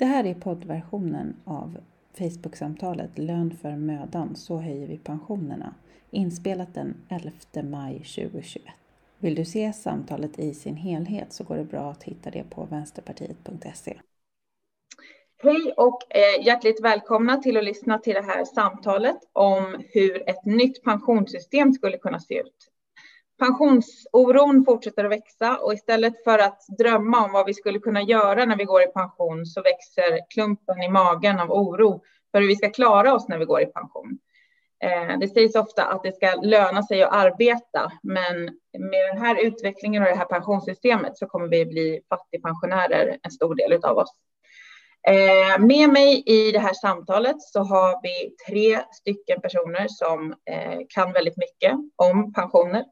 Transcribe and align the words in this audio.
Det 0.00 0.06
här 0.06 0.24
är 0.24 0.34
poddversionen 0.34 1.36
av 1.44 1.76
Facebook-samtalet 2.18 3.18
Lön 3.18 3.56
för 3.62 3.70
mödan, 3.70 4.36
så 4.36 4.56
höjer 4.56 4.86
vi 4.86 4.98
pensionerna, 4.98 5.74
inspelat 6.10 6.74
den 6.74 6.94
11 7.08 7.30
maj 7.62 7.94
2021. 7.94 8.62
Vill 9.18 9.34
du 9.34 9.44
se 9.44 9.72
samtalet 9.72 10.38
i 10.38 10.54
sin 10.54 10.76
helhet 10.76 11.32
så 11.32 11.44
går 11.44 11.56
det 11.56 11.64
bra 11.64 11.90
att 11.90 12.02
hitta 12.02 12.30
det 12.30 12.50
på 12.50 12.64
vänsterpartiet.se. 12.64 14.00
Hej 15.42 15.72
och 15.76 16.16
eh, 16.16 16.46
hjärtligt 16.46 16.84
välkomna 16.84 17.36
till 17.36 17.56
att 17.56 17.64
lyssna 17.64 17.98
till 17.98 18.14
det 18.14 18.24
här 18.24 18.44
samtalet 18.44 19.18
om 19.32 19.82
hur 19.88 20.28
ett 20.28 20.44
nytt 20.44 20.82
pensionssystem 20.82 21.72
skulle 21.72 21.98
kunna 21.98 22.20
se 22.20 22.40
ut. 22.40 22.70
Pensionsoron 23.40 24.64
fortsätter 24.64 25.04
att 25.04 25.10
växa 25.10 25.56
och 25.56 25.74
istället 25.74 26.24
för 26.24 26.38
att 26.38 26.62
drömma 26.78 27.24
om 27.24 27.32
vad 27.32 27.46
vi 27.46 27.54
skulle 27.54 27.78
kunna 27.78 28.02
göra 28.02 28.44
när 28.44 28.56
vi 28.56 28.64
går 28.64 28.82
i 28.82 28.86
pension 28.86 29.46
så 29.46 29.62
växer 29.62 30.30
klumpen 30.34 30.82
i 30.82 30.88
magen 30.88 31.40
av 31.40 31.52
oro 31.52 32.02
för 32.32 32.40
hur 32.40 32.48
vi 32.48 32.56
ska 32.56 32.70
klara 32.70 33.14
oss 33.14 33.28
när 33.28 33.38
vi 33.38 33.44
går 33.44 33.60
i 33.60 33.66
pension. 33.66 34.18
Eh, 34.84 35.18
det 35.18 35.28
sägs 35.28 35.54
ofta 35.54 35.84
att 35.84 36.02
det 36.02 36.12
ska 36.12 36.34
löna 36.42 36.82
sig 36.82 37.02
att 37.02 37.12
arbeta, 37.12 37.92
men 38.02 38.44
med 38.78 39.14
den 39.14 39.22
här 39.22 39.46
utvecklingen 39.46 40.02
och 40.02 40.08
det 40.08 40.14
här 40.14 40.24
pensionssystemet 40.24 41.18
så 41.18 41.26
kommer 41.26 41.48
vi 41.48 41.66
bli 41.66 42.00
fattigpensionärer, 42.08 43.18
en 43.22 43.30
stor 43.30 43.54
del 43.54 43.84
av 43.84 43.98
oss. 43.98 44.10
Eh, 45.08 45.58
med 45.58 45.90
mig 45.90 46.22
i 46.26 46.52
det 46.52 46.58
här 46.58 46.74
samtalet 46.74 47.42
så 47.42 47.62
har 47.62 48.00
vi 48.02 48.34
tre 48.48 48.80
stycken 48.92 49.40
personer 49.40 49.86
som 49.88 50.34
eh, 50.50 50.78
kan 50.88 51.12
väldigt 51.12 51.36
mycket 51.36 51.72
om 51.96 52.32
pensioner. 52.32 52.84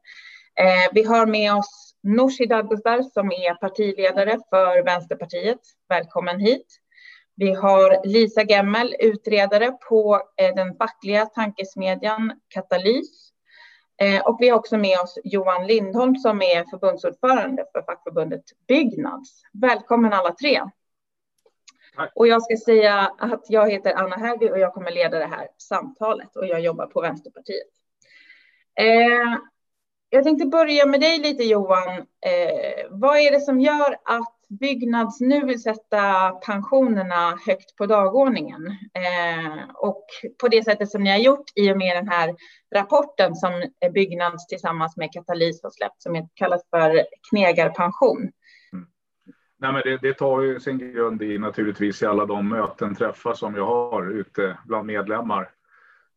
Eh, 0.61 0.93
vi 0.93 1.03
har 1.03 1.27
med 1.27 1.55
oss 1.55 1.95
Nooshi 2.03 2.47
Dadgostar 2.47 3.03
som 3.03 3.33
är 3.33 3.55
partiledare 3.55 4.39
för 4.51 4.85
Vänsterpartiet. 4.85 5.59
Välkommen 5.89 6.41
hit. 6.41 6.66
Vi 7.37 7.55
har 7.55 8.07
Lisa 8.07 8.43
Gemmel, 8.43 8.95
utredare 9.01 9.73
på 9.89 10.23
eh, 10.37 10.55
den 10.55 10.77
fackliga 10.77 11.27
tankesmedjan 11.27 12.41
Katalys. 12.49 13.32
Eh, 14.02 14.27
och 14.27 14.37
vi 14.41 14.49
har 14.49 14.59
också 14.59 14.77
med 14.77 15.01
oss 15.01 15.19
Johan 15.24 15.66
Lindholm 15.66 16.16
som 16.16 16.43
är 16.43 16.65
förbundsordförande 16.71 17.65
för 17.73 17.82
fackförbundet 17.82 18.45
Byggnads. 18.69 19.43
Välkommen 19.52 20.13
alla 20.13 20.32
tre. 20.32 20.63
Tack. 21.97 22.13
Och 22.15 22.27
jag 22.29 22.43
ska 22.43 22.57
säga 22.57 23.13
att 23.19 23.45
jag 23.49 23.71
heter 23.71 23.95
Anna 23.95 24.16
Herby 24.16 24.51
och 24.51 24.59
jag 24.59 24.75
kommer 24.75 24.91
leda 24.91 25.19
det 25.19 25.27
här 25.27 25.49
samtalet 25.59 26.37
och 26.37 26.47
jag 26.47 26.60
jobbar 26.60 26.87
på 26.87 27.01
Vänsterpartiet. 27.01 27.69
Jag 30.10 30.24
tänkte 30.24 30.46
börja 30.46 30.87
med 30.87 31.01
dig 31.01 31.18
lite 31.18 31.45
Johan. 31.45 31.88
Eh, 31.98 32.87
vad 32.90 33.16
är 33.18 33.30
det 33.30 33.40
som 33.40 33.60
gör 33.60 33.96
att 34.04 34.34
Byggnads 34.48 35.20
nu 35.20 35.46
vill 35.46 35.62
sätta 35.62 36.30
pensionerna 36.30 37.38
högt 37.46 37.76
på 37.76 37.87
dagordningen? 37.87 38.66
Eh, 38.95 39.70
och 39.74 40.06
på 40.40 40.48
det 40.48 40.64
sättet 40.64 40.90
som 40.90 41.02
ni 41.02 41.10
har 41.10 41.18
gjort 41.18 41.45
i 41.54 41.73
och 41.73 41.79
med 41.79 41.96
den 41.96 42.09
här 42.09 42.34
rapporten 42.74 43.34
som 43.34 43.64
Byggnads 43.95 44.46
tillsammans 44.46 44.96
med 44.96 45.12
Katalys 45.12 45.62
har 45.62 45.70
släppt 45.70 46.02
som 46.02 46.29
kallas 46.34 46.62
för 46.70 47.04
knegarpension. 47.30 48.18
Mm. 48.73 48.86
Nej, 49.59 49.73
men 49.73 49.82
det, 49.84 49.98
det, 50.09 50.14
tar 50.14 50.42
ju 50.42 50.60
sin 50.60 50.79
grund 50.79 51.23
i 51.23 51.38
naturligtvis 51.38 52.02
i 52.02 52.06
alla 52.06 52.26
de 52.26 52.48
möten, 52.48 52.95
träffar 52.95 53.34
som 53.34 53.54
jag 53.54 53.66
har 53.66 54.10
ute 54.10 54.59
bland 54.64 54.86
medlemmar 54.86 55.51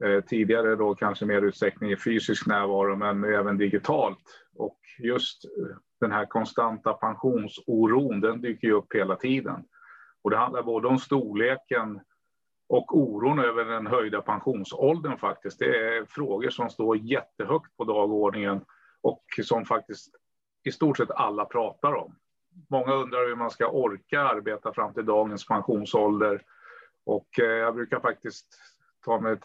Eh, 0.04 0.22
tidigare 0.22 0.76
då 0.76 0.96
kanske 0.96 1.26
mer 1.26 1.42
utsträckning 1.42 1.92
i 1.92 1.98
fysisk 1.98 2.48
närvaro, 2.48 2.96
men 2.96 3.24
även 3.24 3.58
digitalt. 3.58 4.20
Och 4.56 4.80
just 5.00 5.46
eh, 5.46 5.78
den 6.00 6.12
här 6.12 6.26
konstanta 6.26 6.94
pensionsoron, 6.94 8.22
den 8.22 8.42
dyker 8.42 8.68
ju 8.68 8.74
upp 8.74 8.94
hela 8.94 9.16
tiden. 9.16 9.64
Och 10.24 10.30
det 10.30 10.38
handlar 10.38 10.64
både 10.64 10.88
om 10.88 11.00
storleken 11.00 12.00
och 12.70 12.98
oron 12.98 13.40
över 13.40 13.66
den 13.66 13.88
höjda 13.88 14.22
pensionsåldern 14.22 15.18
faktiskt. 15.18 15.60
Det 15.60 15.66
är 15.66 16.06
frågor 16.06 16.50
som 16.50 16.70
står 16.70 16.98
jättehögt 16.98 17.78
på 17.78 17.84
dagordningen 17.84 18.66
och 19.02 19.24
som 19.44 19.66
faktiskt 19.66 20.16
i 20.64 20.72
stort 20.72 20.98
sett 20.98 21.12
alla 21.12 21.46
pratar 21.46 21.94
om. 21.94 22.16
Många 22.70 22.94
undrar 22.94 23.28
hur 23.28 23.36
man 23.36 23.52
ska 23.52 23.68
orka 23.68 24.22
arbeta 24.22 24.74
fram 24.74 24.94
till 24.94 25.06
dagens 25.06 25.48
pensionsålder. 25.48 26.42
Och 27.06 27.40
eh, 27.40 27.46
jag 27.46 27.76
brukar 27.76 28.00
faktiskt 28.00 28.48
ta 29.06 29.20
mig 29.20 29.38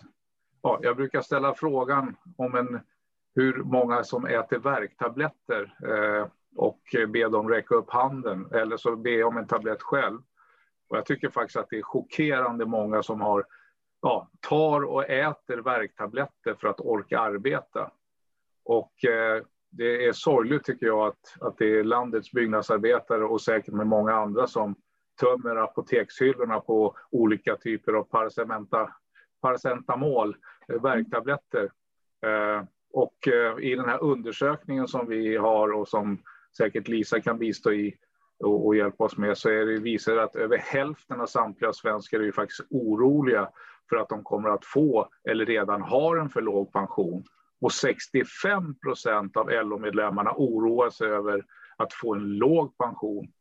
ja, 0.63 0.79
jag 0.83 0.97
brukar 0.97 1.21
ställa 1.21 1.55
frågan 1.55 2.17
om 2.37 2.55
en, 2.55 2.81
hur 3.35 3.63
många 3.63 4.05
som 4.05 4.27
äter 4.27 4.59
värktabletter 4.59 5.75
eh, 5.85 6.27
och 6.57 6.81
be 7.09 7.29
dem 7.29 7.49
räcka 7.49 7.75
upp 7.75 7.91
handen 7.91 8.49
eller 8.53 8.77
så 8.77 8.97
be 8.97 9.23
om 9.25 9.37
en 9.37 9.47
tablett 9.47 9.83
själv. 9.83 10.21
Och 10.89 10.97
jag 10.97 11.07
tycker 11.07 11.31
faktiskt 11.31 11.57
att 11.57 11.71
det 11.71 11.79
är 11.79 11.83
chockerande 11.83 12.67
många 12.67 13.03
som 13.03 13.21
har, 13.21 13.45
ja, 14.03 14.29
tar 14.41 14.85
och 14.85 15.11
äter 15.11 15.59
värktabletter 15.59 16.55
för 16.55 16.69
att 16.69 16.81
orka 16.81 17.19
arbeta. 17.19 17.91
Och 18.65 19.05
eh, 19.05 19.43
det 19.71 20.07
är 20.07 20.13
sorgligt 20.13 20.65
tycker 20.65 20.87
jag 20.87 21.07
att, 21.07 21.37
att 21.41 21.59
det 21.59 21.79
är 21.79 21.85
landets 21.85 22.33
byggnadsarbetare 22.33 23.25
och 23.25 23.41
säkert 23.41 23.75
med 23.75 23.87
många 23.87 24.15
andra 24.15 24.47
som 24.47 24.75
tömmer 25.21 25.57
apotekshyllorna 25.57 26.61
på 26.61 26.97
olika 27.11 27.57
typer 27.57 27.93
av 27.93 28.03
paracementa, 28.03 28.95
paracetamol 29.41 30.37
eh, 30.69 30.83
värktabletter. 30.83 31.71
Eh, 32.27 32.65
och 32.93 33.29
eh, 33.29 33.59
i 33.59 33.75
den 33.75 33.89
här 33.89 34.03
undersökningen 34.03 34.89
som 34.89 35.07
vi 35.09 35.37
har 35.37 35.73
och 35.73 35.89
som 35.89 36.19
säkert 36.57 36.89
Lisa 36.89 37.21
kan 37.21 37.39
bistå 37.39 37.73
i 37.73 37.97
och, 38.39 38.67
och 38.67 38.77
hjälpa 38.77 39.05
oss 39.05 39.17
med 39.17 39.39
så 39.39 39.49
är 39.49 39.67
det 39.67 39.81
visar 39.81 40.17
att 40.17 40.37
över 40.37 40.59
hälften 40.59 41.21
av 41.21 41.27
samtliga 41.27 41.73
svenskar 41.73 42.21
är 42.21 42.33
faktiskt 42.33 42.67
oroliga 42.71 43.49
för 43.89 43.97
att 43.97 44.09
de 44.09 44.25
kommer 44.25 44.49
att 44.49 44.65
få 44.65 45.09
eller 45.29 45.47
redan 45.47 45.83
har 45.83 46.17
en 46.17 46.31
för 46.31 46.41
låg 46.41 46.73
pension. 46.73 47.25
Och 47.61 47.73
65 47.73 48.75
procent 48.79 49.37
av 49.37 49.51
LO-medlemmarna 49.51 50.33
oroar 50.37 50.91
sig 50.91 51.09
över 51.09 51.45
att 51.77 51.93
få 51.93 52.15
en 52.15 52.39
låg 52.39 52.79
pension. 52.79 53.33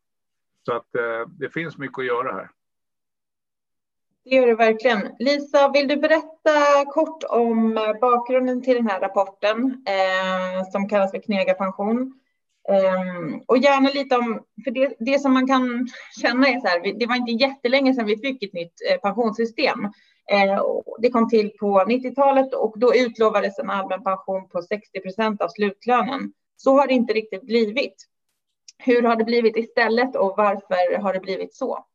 Så 0.65 0.73
att 0.73 0.95
eh, 0.95 1.27
det 1.27 1.49
finns 1.49 1.77
mycket 1.77 1.99
att 1.99 2.05
göra 2.05 2.33
här. 2.33 2.49
Det 4.25 4.35
gör 4.35 4.47
det 4.47 4.55
verkligen. 4.55 5.15
Lisa, 5.19 5.71
vill 5.71 5.87
du 5.87 5.95
berätta 5.95 6.85
kort 6.85 7.23
om 7.23 7.77
eh, 7.77 7.99
bakgrunden 8.01 8.61
till 8.61 8.75
den 8.75 8.87
här 8.87 8.99
rapporten 8.99 9.83
eh, 9.87 10.69
som 10.71 10.89
kallas 10.89 11.11
för 11.11 11.21
Knegarpension? 11.21 12.19
Eh, 12.69 13.39
och 13.47 13.57
gärna 13.57 13.89
lite 13.89 14.17
om, 14.17 14.43
för 14.63 14.71
det, 14.71 14.95
det 14.99 15.19
som 15.19 15.33
man 15.33 15.47
kan 15.47 15.87
känna 16.21 16.47
är 16.47 16.59
så 16.59 16.67
här, 16.67 16.99
det 16.99 17.05
var 17.05 17.15
inte 17.15 17.31
jättelänge 17.31 17.93
sedan 17.93 18.05
vi 18.05 18.17
fick 18.17 18.43
ett 18.43 18.53
nytt 18.53 18.73
eh, 18.91 18.97
pensionssystem. 18.97 19.85
Eh, 20.31 20.61
det 20.99 21.09
kom 21.09 21.29
till 21.29 21.49
på 21.59 21.79
90-talet 21.79 22.53
och 22.53 22.79
då 22.79 22.95
utlovades 22.95 23.59
en 23.59 23.69
allmän 23.69 24.03
pension 24.03 24.49
på 24.49 24.61
60 24.61 24.99
procent 24.99 25.41
av 25.41 25.47
slutlönen. 25.47 26.33
Så 26.57 26.79
har 26.79 26.87
det 26.87 26.93
inte 26.93 27.13
riktigt 27.13 27.43
blivit. 27.43 27.95
Hur 28.77 29.01
har 29.01 29.15
det 29.15 29.23
blivit 29.23 29.57
istället 29.57 30.15
och 30.15 30.33
varför 30.37 30.97
har 30.97 31.13
det 31.13 31.19
blivit 31.19 31.55
så? 31.55 31.85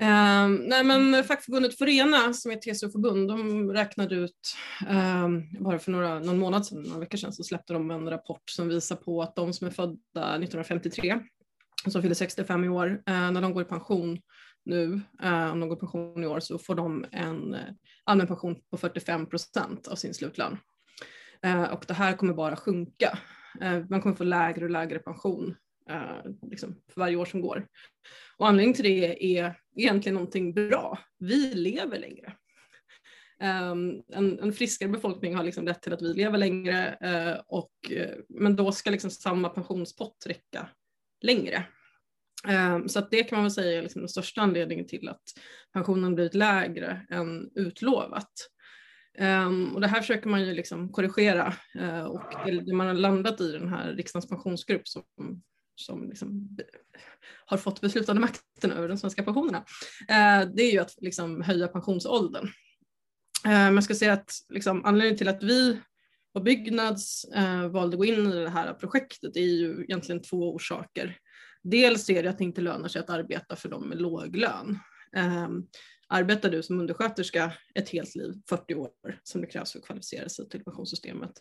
Eh, 0.00 0.48
nej 0.48 0.84
men 0.84 1.24
fackförbundet 1.24 1.78
Forena 1.78 2.32
som 2.32 2.50
är 2.50 2.56
ett 2.56 2.62
TCO-förbund, 2.62 3.28
de 3.28 3.70
räknade 3.72 4.14
ut, 4.14 4.56
eh, 4.88 5.28
bara 5.60 5.78
för 5.78 5.92
några, 5.92 6.18
någon 6.18 6.38
månad 6.38 6.66
sedan, 6.66 6.82
några 6.82 7.00
veckor 7.00 7.18
sedan, 7.18 7.32
så 7.32 7.42
släppte 7.42 7.72
de 7.72 7.90
en 7.90 8.10
rapport 8.10 8.42
som 8.50 8.68
visar 8.68 8.96
på 8.96 9.22
att 9.22 9.36
de 9.36 9.52
som 9.52 9.66
är 9.66 9.70
födda 9.70 9.94
1953, 10.14 11.20
som 11.86 12.02
fyller 12.02 12.14
65 12.14 12.64
i 12.64 12.68
år, 12.68 13.02
eh, 13.06 13.30
när 13.30 13.40
de 13.40 13.52
går 13.52 13.62
i 13.62 13.66
pension 13.66 14.18
nu, 14.64 15.00
eh, 15.22 15.50
om 15.50 15.60
de 15.60 15.68
går 15.68 15.78
i 15.78 15.80
pension 15.80 16.24
i 16.24 16.26
år, 16.26 16.40
så 16.40 16.58
får 16.58 16.74
de 16.74 17.04
en 17.12 17.54
eh, 17.54 17.60
allmän 18.04 18.26
pension 18.26 18.56
på 18.70 18.76
45 18.76 19.26
procent 19.26 19.88
av 19.88 19.94
sin 19.94 20.14
slutlön. 20.14 20.58
Eh, 21.42 21.62
och 21.62 21.84
det 21.88 21.94
här 21.94 22.16
kommer 22.16 22.34
bara 22.34 22.56
sjunka. 22.56 23.18
Eh, 23.60 23.84
man 23.90 24.02
kommer 24.02 24.16
få 24.16 24.24
lägre 24.24 24.64
och 24.64 24.70
lägre 24.70 24.98
pension 24.98 25.54
liksom, 26.50 26.74
för 26.92 27.00
varje 27.00 27.16
år 27.16 27.24
som 27.24 27.40
går. 27.40 27.66
Och 28.38 28.48
anledningen 28.48 28.74
till 28.74 28.84
det 28.84 29.38
är 29.38 29.60
egentligen 29.76 30.14
någonting 30.14 30.54
bra. 30.54 30.98
Vi 31.18 31.54
lever 31.54 31.98
längre. 31.98 32.32
Um, 33.42 34.02
en, 34.12 34.38
en, 34.38 34.52
friskare 34.52 34.88
befolkning 34.88 35.34
har 35.34 35.44
liksom 35.44 35.64
lett 35.64 35.82
till 35.82 35.92
att 35.92 36.02
vi 36.02 36.14
lever 36.14 36.38
längre, 36.38 36.98
uh, 37.04 37.40
och, 37.46 37.70
uh, 37.90 38.14
men 38.28 38.56
då 38.56 38.72
ska 38.72 38.90
liksom 38.90 39.10
samma 39.10 39.48
pensionspott 39.48 40.26
räcka 40.26 40.68
längre. 41.20 41.66
Um, 42.48 42.88
så 42.88 42.98
att 42.98 43.10
det 43.10 43.22
kan 43.22 43.36
man 43.36 43.44
väl 43.44 43.50
säga 43.50 43.78
är 43.78 43.82
liksom 43.82 44.02
den 44.02 44.08
största 44.08 44.40
anledningen 44.40 44.86
till 44.86 45.08
att 45.08 45.22
pensionen 45.72 46.14
blivit 46.14 46.34
lägre 46.34 47.06
än 47.10 47.50
utlovat. 47.54 48.32
Um, 49.18 49.74
och 49.74 49.80
det 49.80 49.86
här 49.86 50.00
försöker 50.00 50.28
man 50.28 50.44
ju 50.44 50.54
liksom 50.54 50.92
korrigera 50.92 51.54
uh, 51.80 52.02
och 52.02 52.22
det 52.66 52.74
man 52.74 52.86
har 52.86 52.94
landat 52.94 53.40
i 53.40 53.52
den 53.52 53.68
här 53.68 53.92
riksdagens 53.92 54.28
pensionsgrupp 54.28 54.88
som 54.88 55.02
som 55.78 56.08
liksom 56.08 56.56
har 57.46 57.56
fått 57.56 57.80
beslutande 57.80 58.20
makten 58.20 58.72
över 58.72 58.88
de 58.88 58.98
svenska 58.98 59.22
pensionerna, 59.22 59.64
eh, 60.08 60.48
det 60.54 60.62
är 60.62 60.72
ju 60.72 60.78
att 60.78 60.94
liksom 61.00 61.42
höja 61.42 61.68
pensionsåldern. 61.68 62.48
Eh, 63.46 63.70
Man 63.70 63.82
ska 63.82 63.94
säga 63.94 64.12
att 64.12 64.32
liksom, 64.48 64.84
anledningen 64.84 65.18
till 65.18 65.28
att 65.28 65.42
vi 65.42 65.80
på 66.32 66.40
Byggnads 66.40 67.24
eh, 67.24 67.68
valde 67.68 67.94
att 67.94 67.98
gå 67.98 68.04
in 68.04 68.32
i 68.32 68.44
det 68.44 68.50
här 68.50 68.74
projektet 68.74 69.36
är 69.36 69.40
ju 69.40 69.84
egentligen 69.84 70.22
två 70.22 70.54
orsaker. 70.54 71.16
Dels 71.62 72.10
är 72.10 72.22
det 72.22 72.30
att 72.30 72.38
det 72.38 72.44
inte 72.44 72.60
lönar 72.60 72.88
sig 72.88 73.00
att 73.00 73.10
arbeta 73.10 73.56
för 73.56 73.68
dem 73.68 73.88
med 73.88 74.00
låg 74.00 74.36
lön. 74.36 74.78
Ehm, 75.16 75.66
arbetar 76.08 76.50
du 76.50 76.62
som 76.62 76.80
undersköterska 76.80 77.52
ett 77.74 77.88
helt 77.88 78.14
liv, 78.14 78.32
40 78.48 78.74
år, 78.74 78.90
som 79.22 79.40
det 79.40 79.46
krävs 79.46 79.72
för 79.72 79.78
att 79.78 79.84
kvalificera 79.84 80.28
sig 80.28 80.48
till 80.48 80.64
pensionssystemet, 80.64 81.32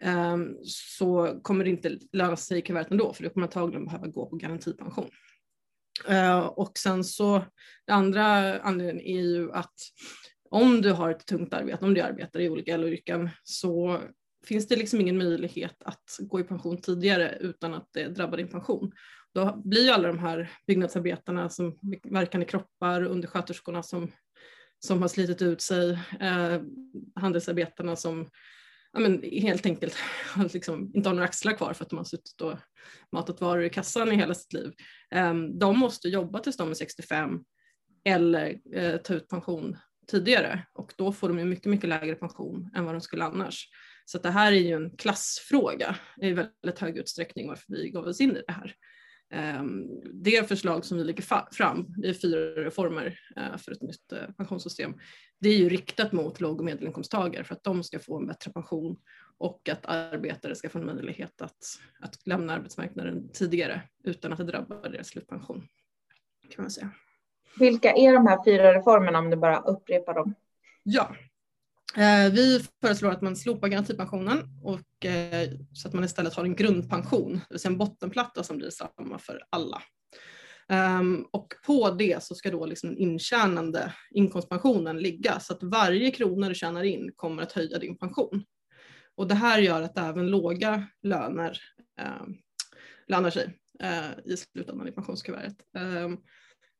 Ehm, 0.00 0.56
så 0.64 1.40
kommer 1.42 1.64
det 1.64 1.70
inte 1.70 1.98
löna 2.12 2.36
sig 2.36 2.58
i 2.58 2.62
kuvertet 2.62 2.92
ändå, 2.92 3.12
för 3.12 3.22
du 3.22 3.30
kommer 3.30 3.46
antagligen 3.46 3.84
behöva 3.84 4.06
gå 4.06 4.26
på 4.26 4.36
garantipension. 4.36 5.10
Ehm, 6.08 6.42
och 6.42 6.78
sen 6.78 7.04
så, 7.04 7.44
det 7.86 7.92
andra 7.92 8.58
anledningen 8.60 9.06
är 9.06 9.20
ju 9.20 9.52
att 9.52 9.74
om 10.50 10.82
du 10.82 10.92
har 10.92 11.10
ett 11.10 11.26
tungt 11.26 11.54
arbete, 11.54 11.84
om 11.84 11.94
du 11.94 12.00
arbetar 12.00 12.40
i 12.40 12.48
olika 12.48 12.76
LO-yrken, 12.76 13.30
så 13.44 14.00
finns 14.46 14.68
det 14.68 14.76
liksom 14.76 15.00
ingen 15.00 15.18
möjlighet 15.18 15.82
att 15.84 16.16
gå 16.18 16.40
i 16.40 16.44
pension 16.44 16.80
tidigare 16.80 17.38
utan 17.40 17.74
att 17.74 17.88
det 17.92 18.08
drabbar 18.08 18.36
din 18.36 18.48
pension. 18.48 18.92
Då 19.34 19.62
blir 19.64 19.84
ju 19.84 19.90
alla 19.90 20.08
de 20.08 20.18
här 20.18 20.50
byggnadsarbetarna 20.66 21.48
som 21.48 21.78
verkande 22.04 22.46
kroppar, 22.46 23.02
undersköterskorna 23.04 23.82
som, 23.82 24.12
som 24.78 25.02
har 25.02 25.08
slitit 25.08 25.42
ut 25.42 25.60
sig, 25.60 25.90
eh, 26.20 26.60
handelsarbetarna 27.14 27.96
som 27.96 28.28
ja, 28.92 29.00
men 29.00 29.22
helt 29.22 29.66
enkelt 29.66 29.96
liksom 30.52 30.90
inte 30.94 31.08
har 31.08 31.14
några 31.14 31.28
axlar 31.28 31.52
kvar 31.52 31.72
för 31.72 31.84
att 31.84 31.90
de 31.90 31.96
har 31.96 32.04
suttit 32.04 32.40
och 32.40 32.58
matat 33.12 33.40
varor 33.40 33.64
i 33.64 33.70
kassan 33.70 34.12
i 34.12 34.16
hela 34.16 34.34
sitt 34.34 34.52
liv. 34.52 34.72
Ehm, 35.10 35.58
de 35.58 35.78
måste 35.78 36.08
jobba 36.08 36.38
tills 36.38 36.56
de 36.56 36.70
är 36.70 36.74
65 36.74 37.40
eller 38.04 38.60
eh, 38.74 38.96
ta 38.96 39.14
ut 39.14 39.28
pension 39.28 39.76
tidigare 40.10 40.66
och 40.72 40.92
då 40.96 41.12
får 41.12 41.28
de 41.28 41.38
ju 41.38 41.44
mycket, 41.44 41.66
mycket 41.66 41.88
lägre 41.88 42.14
pension 42.14 42.70
än 42.76 42.84
vad 42.84 42.94
de 42.94 43.00
skulle 43.00 43.24
annars. 43.24 43.68
Så 44.04 44.18
det 44.18 44.30
här 44.30 44.52
är 44.52 44.56
ju 44.56 44.72
en 44.72 44.96
klassfråga 44.96 45.96
i 46.22 46.32
väldigt 46.32 46.78
hög 46.78 46.96
utsträckning 46.96 47.48
varför 47.48 47.64
vi 47.68 47.90
gav 47.90 48.06
oss 48.06 48.20
in 48.20 48.36
i 48.36 48.42
det 48.46 48.52
här. 48.52 48.74
Ehm, 49.32 49.86
det 50.12 50.48
förslag 50.48 50.84
som 50.84 50.98
vi 50.98 51.04
lägger 51.04 51.52
fram, 51.54 51.86
det 51.96 52.08
är 52.08 52.14
fyra 52.14 52.64
reformer 52.64 53.18
eh, 53.36 53.56
för 53.56 53.72
ett 53.72 53.82
nytt 53.82 54.12
eh, 54.12 54.30
pensionssystem, 54.36 54.94
det 55.40 55.48
är 55.48 55.56
ju 55.56 55.68
riktat 55.68 56.12
mot 56.12 56.40
låg 56.40 56.58
och 56.58 56.64
medelinkomsttagare 56.64 57.44
för 57.44 57.54
att 57.54 57.64
de 57.64 57.82
ska 57.84 57.98
få 57.98 58.18
en 58.18 58.26
bättre 58.26 58.52
pension 58.52 58.96
och 59.38 59.68
att 59.68 59.86
arbetare 59.86 60.54
ska 60.54 60.68
få 60.68 60.78
en 60.78 60.86
möjlighet 60.86 61.42
att, 61.42 61.58
att 62.00 62.26
lämna 62.26 62.52
arbetsmarknaden 62.52 63.28
tidigare 63.32 63.82
utan 64.04 64.32
att 64.32 64.38
det 64.38 64.44
drabbar 64.44 64.88
deras 64.88 65.08
slutpension. 65.08 65.66
Kan 66.50 66.64
man 66.64 66.70
säga. 66.70 66.90
Vilka 67.58 67.92
är 67.92 68.12
de 68.12 68.26
här 68.26 68.44
fyra 68.44 68.74
reformerna 68.74 69.18
om 69.18 69.30
du 69.30 69.36
bara 69.36 69.60
upprepar 69.60 70.14
dem? 70.14 70.34
Ja, 70.82 71.16
Eh, 71.96 72.32
vi 72.32 72.64
föreslår 72.80 73.10
att 73.10 73.22
man 73.22 73.36
slopar 73.36 73.68
garantipensionen 73.68 74.38
och 74.62 75.06
eh, 75.06 75.50
så 75.72 75.88
att 75.88 75.94
man 75.94 76.04
istället 76.04 76.34
har 76.34 76.44
en 76.44 76.54
grundpension, 76.54 77.32
det 77.32 77.46
vill 77.50 77.60
säga 77.60 77.72
en 77.72 77.78
bottenplatta 77.78 78.42
som 78.42 78.56
blir 78.56 78.70
samma 78.70 79.18
för 79.18 79.42
alla. 79.50 79.82
Ehm, 80.68 81.26
och 81.30 81.54
på 81.66 81.90
det 81.90 82.22
så 82.22 82.34
ska 82.34 82.50
då 82.50 82.66
liksom 82.66 82.88
den 82.88 82.98
intjänande 82.98 83.94
inkomstpensionen 84.10 84.98
ligga 84.98 85.40
så 85.40 85.52
att 85.52 85.62
varje 85.62 86.10
krona 86.10 86.48
du 86.48 86.54
tjänar 86.54 86.82
in 86.82 87.12
kommer 87.16 87.42
att 87.42 87.52
höja 87.52 87.78
din 87.78 87.98
pension. 87.98 88.44
Och 89.14 89.28
det 89.28 89.34
här 89.34 89.58
gör 89.58 89.82
att 89.82 89.98
även 89.98 90.30
låga 90.30 90.86
löner 91.02 91.58
eh, 92.00 92.26
lönar 93.08 93.30
sig 93.30 93.58
eh, 93.82 94.10
i 94.24 94.36
slutändan 94.36 94.88
i 94.88 94.92
pensionskuvertet. 94.92 95.56
Eh, 95.76 96.10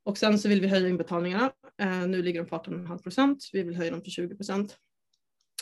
och 0.04 0.18
sen 0.18 0.38
så 0.38 0.48
vill 0.48 0.60
vi 0.60 0.68
höja 0.68 0.88
inbetalningarna. 0.88 1.52
Eh, 1.82 2.06
nu 2.06 2.22
ligger 2.22 2.42
de 2.42 2.48
på 2.48 2.56
18,5 2.56 3.02
procent. 3.02 3.50
Vi 3.52 3.62
vill 3.62 3.76
höja 3.76 3.90
dem 3.90 4.02
till 4.02 4.12
20 4.12 4.36
procent. 4.36 4.76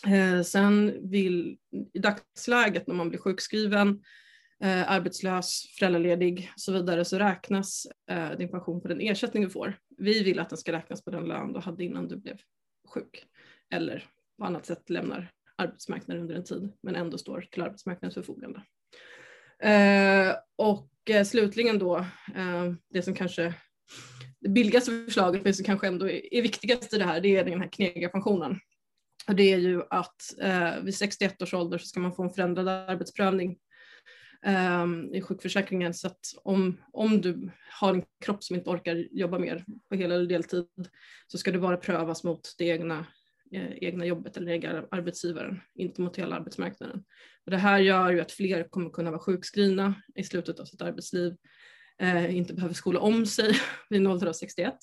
Eh, 0.07 0.43
sen 0.43 0.95
vill 1.11 1.59
i 1.93 1.99
dagsläget 1.99 2.87
när 2.87 2.95
man 2.95 3.09
blir 3.09 3.19
sjukskriven, 3.19 4.03
eh, 4.63 4.93
arbetslös, 4.93 5.63
föräldraledig 5.79 6.51
och 6.55 6.61
så 6.61 6.73
vidare 6.73 7.05
så 7.05 7.19
räknas 7.19 7.87
eh, 8.11 8.31
din 8.31 8.49
pension 8.49 8.81
på 8.81 8.89
den 8.89 9.01
ersättning 9.01 9.43
du 9.43 9.51
får. 9.51 9.79
Vi 9.99 10.23
vill 10.23 10.39
att 10.39 10.49
den 10.49 10.59
ska 10.59 10.73
räknas 10.73 11.05
på 11.05 11.11
den 11.11 11.25
lön 11.25 11.53
du 11.53 11.61
hade 11.61 11.85
innan 11.85 12.09
du 12.09 12.17
blev 12.17 12.39
sjuk 12.95 13.27
eller 13.71 14.05
på 14.39 14.45
annat 14.45 14.67
sätt 14.67 14.91
lämnar 14.91 15.31
arbetsmarknaden 15.57 16.23
under 16.23 16.35
en 16.35 16.45
tid 16.45 16.73
men 16.83 16.97
ändå 16.97 17.19
står 17.19 17.41
till 17.41 17.63
arbetsmarknadens 17.63 18.15
förfogande. 18.15 18.63
Eh, 19.63 20.35
och 20.57 21.11
eh, 21.11 21.25
slutligen 21.25 21.79
då 21.79 21.97
eh, 22.35 22.73
det 22.91 23.03
som 23.03 23.15
kanske 23.15 23.55
det 24.41 24.49
billigaste 24.49 24.91
förslaget, 24.91 25.45
men 25.45 25.55
som 25.55 25.65
kanske 25.65 25.87
ändå 25.87 26.09
är, 26.09 26.43
viktigast 26.43 26.95
i 26.95 26.99
det 26.99 27.05
här, 27.05 27.21
det 27.21 27.37
är 27.37 27.45
den 27.45 27.61
här 27.61 27.69
knegarpensionen 27.69 28.61
det 29.35 29.53
är 29.53 29.59
ju 29.59 29.83
att 29.91 30.41
eh, 30.41 30.81
vid 30.83 30.95
61 30.95 31.43
års 31.43 31.55
ålder 31.55 31.79
så 31.79 31.87
ska 31.87 32.01
man 32.01 32.15
få 32.15 32.23
en 32.23 32.31
förändrad 32.31 32.69
arbetsprövning 32.69 33.59
eh, 34.47 34.87
i 35.13 35.23
sjukförsäkringen. 35.23 35.95
Så 35.95 36.07
att 36.07 36.21
om, 36.45 36.81
om 36.93 37.21
du 37.21 37.51
har 37.81 37.95
en 37.95 38.05
kropp 38.25 38.45
som 38.45 38.57
inte 38.57 38.71
orkar 38.71 39.07
jobba 39.11 39.39
mer 39.39 39.65
på 39.89 39.95
hel 39.95 40.13
eller 40.13 40.27
deltid 40.27 40.67
så 41.27 41.39
ska 41.39 41.53
det 41.53 41.59
bara 41.59 41.77
prövas 41.77 42.25
mot 42.25 42.55
det 42.59 42.65
egna, 42.65 43.07
eh, 43.53 43.73
egna 43.73 44.07
jobbet 44.07 44.37
eller 44.37 44.53
egna 44.53 44.87
arbetsgivaren, 44.91 45.61
inte 45.75 46.03
mot 46.03 46.17
hela 46.17 46.37
arbetsmarknaden. 46.37 47.05
Och 47.45 47.51
det 47.51 47.59
här 47.59 47.79
gör 47.79 48.11
ju 48.11 48.21
att 48.21 48.33
fler 48.33 48.69
kommer 48.69 48.91
kunna 48.91 49.11
vara 49.11 49.21
sjukskrivna 49.21 49.95
i 50.15 50.25
slutet 50.25 50.61
av 50.61 50.65
sitt 50.65 50.83
arbetsliv 50.83 51.37
eh, 52.03 52.37
inte 52.37 52.55
behöver 52.55 52.75
skola 52.75 53.01
om 53.01 53.27
sig 53.27 53.53
vid 53.91 54.09
061. 54.35 54.75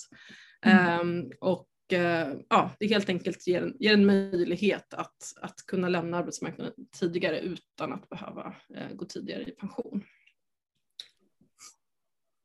Mm. 0.61 0.99
Um, 0.99 1.31
och 1.41 1.67
Eh, 1.91 2.27
ja, 2.49 2.69
det 2.79 2.87
helt 2.87 3.09
enkelt 3.09 3.47
ger 3.47 3.61
en, 3.61 3.75
ger 3.79 3.93
en 3.93 4.05
möjlighet 4.05 4.93
att, 4.93 5.33
att 5.41 5.55
kunna 5.67 5.89
lämna 5.89 6.17
arbetsmarknaden 6.17 6.73
tidigare 6.99 7.39
utan 7.39 7.93
att 7.93 8.09
behöva 8.09 8.53
eh, 8.75 8.95
gå 8.95 9.05
tidigare 9.05 9.41
i 9.41 9.51
pension. 9.51 10.03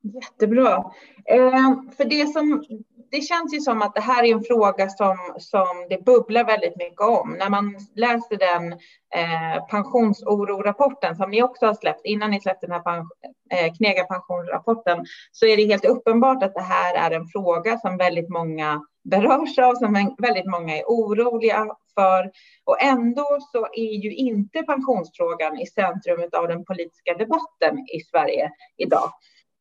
Jättebra. 0.03 0.93
Eh, 1.25 1.73
för 1.97 2.05
det, 2.05 2.27
som, 2.27 2.65
det 3.11 3.21
känns 3.21 3.55
ju 3.55 3.61
som 3.61 3.83
att 3.83 3.95
det 3.95 4.01
här 4.01 4.25
är 4.25 4.33
en 4.33 4.45
fråga 4.45 4.89
som, 4.89 5.17
som 5.39 5.87
det 5.91 6.05
bubblar 6.05 6.45
väldigt 6.45 6.77
mycket 6.77 7.01
om. 7.01 7.37
När 7.39 7.51
man 7.51 7.77
läser 7.95 8.37
den 8.37 8.73
eh, 9.15 9.67
pensionsoro-rapporten 9.71 11.17
som 11.17 11.31
ni 11.31 11.43
också 11.43 11.67
har 11.67 11.75
släppt, 11.75 12.01
innan 12.05 12.31
ni 12.31 12.41
släppte 12.41 12.67
den 12.67 12.75
här 12.75 12.83
pen, 12.83 13.09
eh, 13.53 13.75
knega 13.75 14.05
pensionsrapporten, 14.05 15.05
så 15.33 15.47
är 15.47 15.57
det 15.57 15.65
helt 15.65 15.85
uppenbart 15.85 16.43
att 16.43 16.55
det 16.55 16.63
här 16.63 16.95
är 16.95 17.17
en 17.17 17.29
fråga 17.29 17.79
som 17.79 17.97
väldigt 17.97 18.29
många 18.29 18.81
berörs 19.05 19.59
av, 19.59 19.75
som 19.75 20.15
väldigt 20.19 20.47
många 20.47 20.77
är 20.77 20.85
oroliga 20.87 21.67
för. 21.95 22.31
Och 22.65 22.83
ändå 22.83 23.39
så 23.53 23.67
är 23.73 24.05
ju 24.05 24.15
inte 24.15 24.63
pensionsfrågan 24.63 25.59
i 25.59 25.67
centrum 25.67 26.29
av 26.33 26.49
den 26.49 26.65
politiska 26.65 27.15
debatten 27.15 27.79
i 27.79 28.01
Sverige 28.01 28.51
idag. 28.77 29.13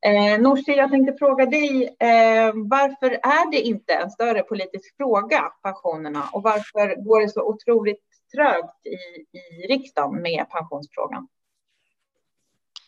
Eh, 0.06 0.42
Nooshi, 0.42 0.72
jag 0.76 0.92
tänkte 0.92 1.18
fråga 1.20 1.46
dig, 1.46 1.84
eh, 1.84 2.52
varför 2.56 3.12
är 3.12 3.52
det 3.52 3.62
inte 3.62 3.94
en 3.94 4.12
större 4.12 4.44
politisk 4.44 4.98
fråga, 4.98 5.52
pensionerna, 5.64 6.24
och 6.34 6.44
varför 6.44 6.96
går 6.96 7.22
det 7.22 7.30
så 7.30 7.42
otroligt 7.44 8.04
trögt 8.36 8.86
i, 8.86 9.38
i 9.38 9.68
riksdagen 9.68 10.22
med 10.22 10.46
pensionsfrågan? 10.50 11.28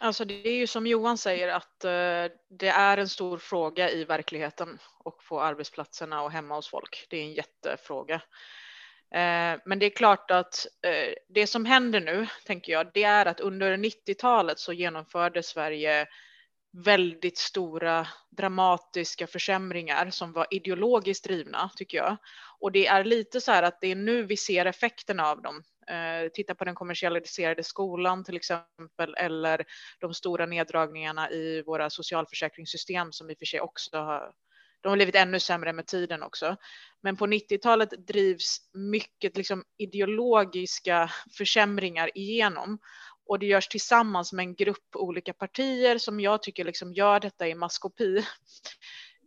Alltså 0.03 0.25
det 0.25 0.48
är 0.48 0.55
ju 0.55 0.67
som 0.67 0.88
Johan 0.88 1.17
säger 1.17 1.48
att 1.48 1.84
eh, 1.84 2.38
det 2.50 2.67
är 2.67 2.98
en 2.98 3.10
stor 3.10 3.38
fråga 3.38 3.91
i 3.91 4.05
verkligheten 4.05 4.79
och 5.03 5.25
på 5.29 5.41
arbetsplatserna 5.41 6.22
och 6.22 6.31
hemma 6.31 6.55
hos 6.55 6.67
folk. 6.70 7.05
Det 7.10 7.17
är 7.17 7.24
en 7.24 7.34
jättefråga. 7.34 8.15
Eh, 9.12 9.60
men 9.65 9.79
det 9.79 9.86
är 9.86 9.96
klart 9.96 10.31
att 10.31 10.67
eh, 10.81 11.13
det 11.29 11.48
som 11.48 11.65
händer 11.65 12.01
nu, 12.01 12.27
tänker 12.46 12.74
jag, 12.74 12.91
det 12.93 13.03
är 13.03 13.25
att 13.25 13.39
under 13.39 13.77
90-talet 13.77 14.60
så 14.60 14.74
genomförde 14.74 15.43
Sverige 15.43 16.08
väldigt 16.72 17.38
stora 17.38 18.08
dramatiska 18.29 19.27
försämringar 19.27 20.10
som 20.10 20.34
var 20.34 20.48
ideologiskt 20.51 21.24
drivna 21.24 21.70
tycker 21.75 21.98
jag. 21.98 22.17
Och 22.60 22.72
det 22.72 22.88
är 22.88 23.03
lite 23.03 23.41
så 23.41 23.51
här 23.51 23.63
att 23.63 23.81
det 23.81 23.88
är 23.88 23.96
nu 23.96 24.24
vi 24.24 24.38
ser 24.38 24.65
effekterna 24.65 25.27
av 25.27 25.41
dem. 25.41 25.63
Eh, 25.91 26.29
titta 26.33 26.55
på 26.55 26.65
den 26.65 26.75
kommersialiserade 26.75 27.63
skolan 27.63 28.24
till 28.24 28.36
exempel 28.36 29.15
eller 29.17 29.65
de 30.00 30.13
stora 30.13 30.45
neddragningarna 30.45 31.31
i 31.31 31.63
våra 31.65 31.89
socialförsäkringssystem 31.89 33.12
som 33.12 33.29
i 33.29 33.33
och 33.33 33.38
för 33.38 33.45
sig 33.45 33.62
också 33.62 33.98
har 33.98 34.33
de 34.81 34.89
har 34.89 34.95
blivit 34.95 35.15
ännu 35.15 35.39
sämre 35.39 35.74
med 35.74 35.88
tiden 35.88 36.24
också. 36.24 36.55
Men 37.01 37.17
på 37.17 37.27
90-talet 37.27 38.07
drivs 38.07 38.57
mycket 38.74 39.38
liksom 39.38 39.63
ideologiska 39.77 41.12
försämringar 41.38 42.17
igenom 42.17 42.79
och 43.25 43.39
det 43.39 43.45
görs 43.45 43.67
tillsammans 43.67 44.33
med 44.33 44.43
en 44.43 44.55
grupp 44.55 44.95
olika 44.95 45.33
partier 45.33 45.98
som 45.98 46.19
jag 46.19 46.43
tycker 46.43 46.63
liksom 46.63 46.93
gör 46.93 47.19
detta 47.19 47.48
i 47.48 47.55
maskopi 47.55 48.25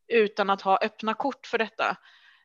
utan 0.09 0.51
att 0.51 0.63
ha 0.63 0.79
öppna 0.83 1.15
kort 1.15 1.47
för 1.47 1.59
detta. 1.59 1.97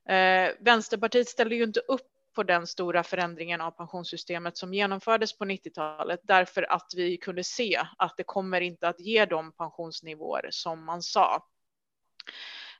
Eh, 0.09 0.51
Vänsterpartiet 0.59 1.27
ställde 1.27 1.55
ju 1.55 1.63
inte 1.63 1.79
upp 1.79 2.18
på 2.35 2.43
den 2.43 2.67
stora 2.67 3.03
förändringen 3.03 3.61
av 3.61 3.71
pensionssystemet 3.71 4.57
som 4.57 4.73
genomfördes 4.73 5.37
på 5.37 5.45
90-talet 5.45 6.19
därför 6.23 6.71
att 6.71 6.91
vi 6.95 7.17
kunde 7.17 7.43
se 7.43 7.81
att 7.97 8.13
det 8.17 8.23
kommer 8.23 8.61
inte 8.61 8.87
att 8.87 8.99
ge 8.99 9.25
de 9.25 9.51
pensionsnivåer 9.51 10.47
som 10.51 10.85
man 10.85 11.01
sa. 11.01 11.43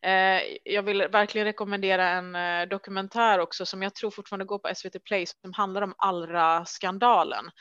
Eh, 0.02 0.42
jag 0.64 0.84
vill 0.84 1.08
verkligen 1.08 1.46
rekommendera 1.46 2.10
en 2.10 2.36
eh, 2.36 2.68
dokumentär 2.68 3.40
också 3.40 3.66
som 3.66 3.84
jag 3.84 3.96
tror 3.96 4.12
fortfarande 4.12 4.46
går 4.46 4.60
på 4.60 4.76
SVT 4.76 5.04
Play 5.04 5.26
som 5.26 5.54
handlar 5.54 5.82
om 5.82 5.94
Allra-skandalen 5.98 7.52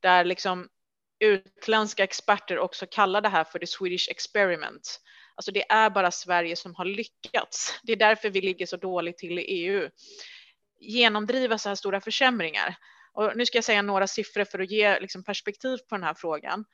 där 0.00 0.24
liksom 0.24 0.68
utländska 1.24 2.04
experter 2.04 2.58
också 2.58 2.86
kallar 2.90 3.20
det 3.20 3.28
här 3.28 3.44
för 3.44 3.58
the 3.58 3.66
Swedish 3.66 4.08
experiment. 4.10 5.00
Alltså 5.34 5.52
det 5.52 5.72
är 5.72 5.90
bara 5.90 6.10
Sverige 6.10 6.56
som 6.56 6.74
har 6.74 6.84
lyckats. 6.84 7.80
Det 7.82 7.92
är 7.92 7.96
därför 7.96 8.30
vi 8.30 8.40
ligger 8.40 8.66
så 8.66 8.76
dåligt 8.76 9.18
till 9.18 9.38
i 9.38 9.42
EU. 9.42 9.88
Genomdriva 10.84 11.58
så 11.58 11.68
här 11.68 11.76
stora 11.76 12.00
försämringar. 12.00 12.76
Och 13.12 13.36
nu 13.36 13.46
ska 13.46 13.56
jag 13.58 13.64
säga 13.64 13.82
några 13.82 14.06
siffror 14.06 14.44
för 14.44 14.58
att 14.58 14.70
ge 14.70 15.00
liksom 15.00 15.24
perspektiv 15.24 15.76
på 15.76 15.94
den 15.94 16.04
här 16.04 16.14
frågan. 16.14 16.64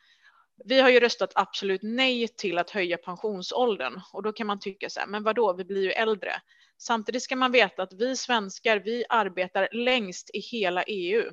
Vi 0.65 0.81
har 0.81 0.91
ju 0.91 1.01
röstat 1.01 1.33
absolut 1.35 1.83
nej 1.83 2.29
till 2.29 2.59
att 2.59 2.71
höja 2.71 2.97
pensionsåldern 2.97 4.01
och 4.13 4.23
då 4.23 4.33
kan 4.33 4.47
man 4.47 4.61
tycka 4.61 4.91
så 4.91 5.01
här, 5.01 5.07
men 5.07 5.23
vadå, 5.23 5.53
vi 5.53 5.65
blir 5.65 5.83
ju 5.83 5.91
äldre. 5.91 6.33
Samtidigt 6.79 7.23
ska 7.23 7.37
man 7.37 7.53
veta 7.53 7.83
att 7.83 7.93
vi 7.93 8.17
svenskar, 8.17 8.77
vi 8.77 9.05
arbetar 9.09 9.69
längst 9.73 10.31
i 10.35 10.39
hela 10.41 10.83
EU 10.83 11.33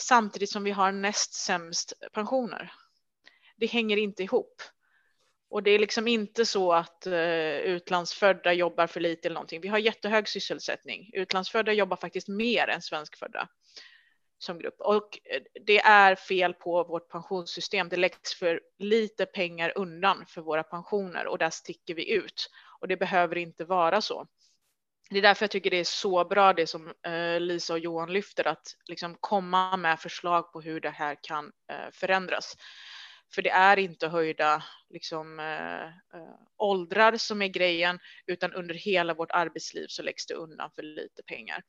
samtidigt 0.00 0.50
som 0.50 0.64
vi 0.64 0.70
har 0.70 0.92
näst 0.92 1.34
sämst 1.34 1.92
pensioner. 2.12 2.72
Det 3.56 3.66
hänger 3.66 3.96
inte 3.96 4.22
ihop. 4.22 4.62
Och 5.52 5.62
det 5.62 5.70
är 5.70 5.78
liksom 5.78 6.08
inte 6.08 6.46
så 6.46 6.72
att 6.72 7.06
uh, 7.06 7.14
utlandsfödda 7.58 8.52
jobbar 8.52 8.86
för 8.86 9.00
lite 9.00 9.28
eller 9.28 9.34
någonting. 9.34 9.60
Vi 9.60 9.68
har 9.68 9.78
jättehög 9.78 10.28
sysselsättning. 10.28 11.10
Utlandsfödda 11.12 11.72
jobbar 11.72 11.96
faktiskt 11.96 12.28
mer 12.28 12.68
än 12.68 12.82
svenskfödda 12.82 13.48
som 14.38 14.58
grupp. 14.58 14.74
Och 14.78 15.18
eh, 15.24 15.42
det 15.66 15.80
är 15.80 16.14
fel 16.14 16.54
på 16.54 16.84
vårt 16.84 17.08
pensionssystem. 17.08 17.88
Det 17.88 17.96
läggs 17.96 18.34
för 18.34 18.60
lite 18.78 19.26
pengar 19.26 19.72
undan 19.76 20.24
för 20.28 20.40
våra 20.40 20.62
pensioner 20.62 21.26
och 21.26 21.38
där 21.38 21.50
sticker 21.50 21.94
vi 21.94 22.12
ut. 22.12 22.50
Och 22.80 22.88
det 22.88 22.96
behöver 22.96 23.38
inte 23.38 23.64
vara 23.64 24.00
så. 24.00 24.26
Det 25.10 25.18
är 25.18 25.22
därför 25.22 25.44
jag 25.44 25.50
tycker 25.50 25.70
det 25.70 25.80
är 25.80 25.84
så 25.84 26.24
bra 26.24 26.52
det 26.52 26.66
som 26.66 26.92
eh, 27.06 27.40
Lisa 27.40 27.72
och 27.72 27.78
Johan 27.78 28.12
lyfter, 28.12 28.46
att 28.46 28.76
liksom 28.88 29.16
komma 29.20 29.76
med 29.76 30.00
förslag 30.00 30.52
på 30.52 30.60
hur 30.60 30.80
det 30.80 30.90
här 30.90 31.16
kan 31.22 31.52
förändras. 31.92 32.56
För 33.34 33.42
det 33.42 33.50
är 33.50 33.78
inte 33.78 34.08
höjda 34.08 34.62
liksom, 34.90 35.40
äh, 35.40 36.20
åldrar 36.56 37.16
som 37.16 37.42
är 37.42 37.48
grejen, 37.48 37.98
utan 38.26 38.52
under 38.52 38.74
hela 38.74 39.14
vårt 39.14 39.30
arbetsliv 39.30 39.86
så 39.88 40.02
läggs 40.02 40.26
det 40.26 40.34
undan 40.34 40.70
för 40.74 40.82
lite 40.82 41.22
pengar. 41.22 41.62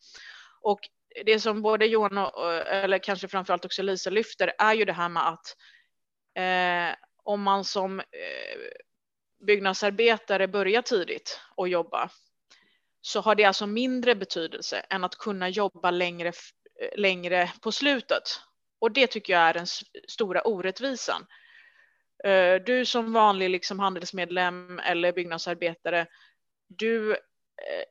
Och 0.62 0.80
det 1.26 1.40
som 1.40 1.62
både 1.62 1.86
Johan 1.86 2.18
och, 2.18 2.54
eh, 2.54 2.84
eller 2.84 2.98
kanske 2.98 3.28
framförallt 3.28 3.66
också 3.66 3.84
Lisa 3.84 4.10
lyfter 4.10 4.54
är 4.58 4.74
ju 4.74 4.86
det 4.86 4.94
här 4.94 5.10
med 5.10 5.28
att 5.28 5.56
eh, 6.36 6.96
om 7.24 7.42
man 7.42 7.64
som 7.64 8.00
eh, 8.00 8.06
byggnadsarbetare 9.48 10.48
börjar 10.48 10.82
tidigt 10.82 11.40
och 11.56 11.68
jobba 11.70 12.10
så 13.02 13.22
har 13.22 13.36
det 13.36 13.44
alltså 13.44 13.68
mindre 13.68 14.16
betydelse 14.16 14.86
än 14.90 15.04
att 15.04 15.16
kunna 15.16 15.50
jobba 15.50 15.92
längre, 15.92 16.32
längre 16.96 17.52
på 17.62 17.72
slutet. 17.72 18.24
Och 18.80 18.92
det 18.92 19.08
tycker 19.08 19.34
jag 19.34 19.42
är 19.42 19.54
den 19.54 19.68
stora 20.08 20.42
orättvisan. 20.42 21.26
Eh, 22.24 22.56
du 22.66 22.86
som 22.86 23.14
vanlig 23.14 23.50
liksom 23.50 23.80
handelsmedlem 23.80 24.80
eller 24.80 25.14
byggnadsarbetare, 25.14 26.08
du 26.68 27.12
eh, 27.12 27.18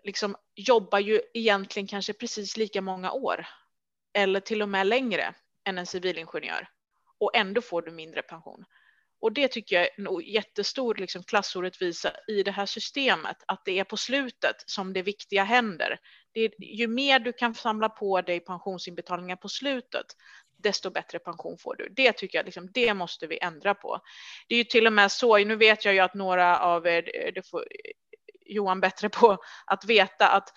liksom 0.04 0.36
jobbar 0.54 0.98
ju 0.98 1.20
egentligen 1.34 1.86
kanske 1.86 2.12
precis 2.12 2.56
lika 2.56 2.82
många 2.82 3.12
år 3.12 3.46
eller 4.14 4.40
till 4.40 4.62
och 4.62 4.68
med 4.68 4.86
längre 4.86 5.34
än 5.68 5.78
en 5.78 5.86
civilingenjör 5.86 6.68
och 7.18 7.36
ändå 7.36 7.60
får 7.60 7.82
du 7.82 7.90
mindre 7.90 8.22
pension. 8.22 8.64
Och 9.20 9.32
det 9.32 9.48
tycker 9.48 9.76
jag 9.76 9.84
är 9.84 9.90
en 9.96 10.20
jättestor 10.20 10.94
liksom 10.94 11.22
klassorättvisa 11.22 12.12
i 12.28 12.42
det 12.42 12.50
här 12.50 12.66
systemet, 12.66 13.36
att 13.46 13.64
det 13.64 13.78
är 13.78 13.84
på 13.84 13.96
slutet 13.96 14.56
som 14.66 14.92
det 14.92 15.02
viktiga 15.02 15.44
händer. 15.44 15.98
Det 16.32 16.40
är, 16.40 16.50
ju 16.58 16.88
mer 16.88 17.18
du 17.18 17.32
kan 17.32 17.54
samla 17.54 17.88
på 17.88 18.20
dig 18.20 18.40
pensionsinbetalningar 18.40 19.36
på 19.36 19.48
slutet, 19.48 20.06
desto 20.62 20.90
bättre 20.90 21.18
pension 21.18 21.58
får 21.58 21.74
du. 21.74 21.88
Det 21.88 22.12
tycker 22.12 22.38
jag, 22.38 22.44
liksom, 22.44 22.68
det 22.72 22.94
måste 22.94 23.26
vi 23.26 23.38
ändra 23.42 23.74
på. 23.74 24.00
Det 24.48 24.54
är 24.54 24.58
ju 24.58 24.64
till 24.64 24.86
och 24.86 24.92
med 24.92 25.12
så, 25.12 25.38
nu 25.38 25.56
vet 25.56 25.84
jag 25.84 25.94
ju 25.94 26.00
att 26.00 26.14
några 26.14 26.58
av 26.58 26.86
er, 26.86 27.10
eh, 27.14 27.32
det 27.34 27.50
får 27.50 27.60
eh, 27.60 27.90
Johan 28.46 28.80
bättre 28.80 29.08
på 29.08 29.38
att 29.66 29.84
veta 29.84 30.28
att 30.28 30.48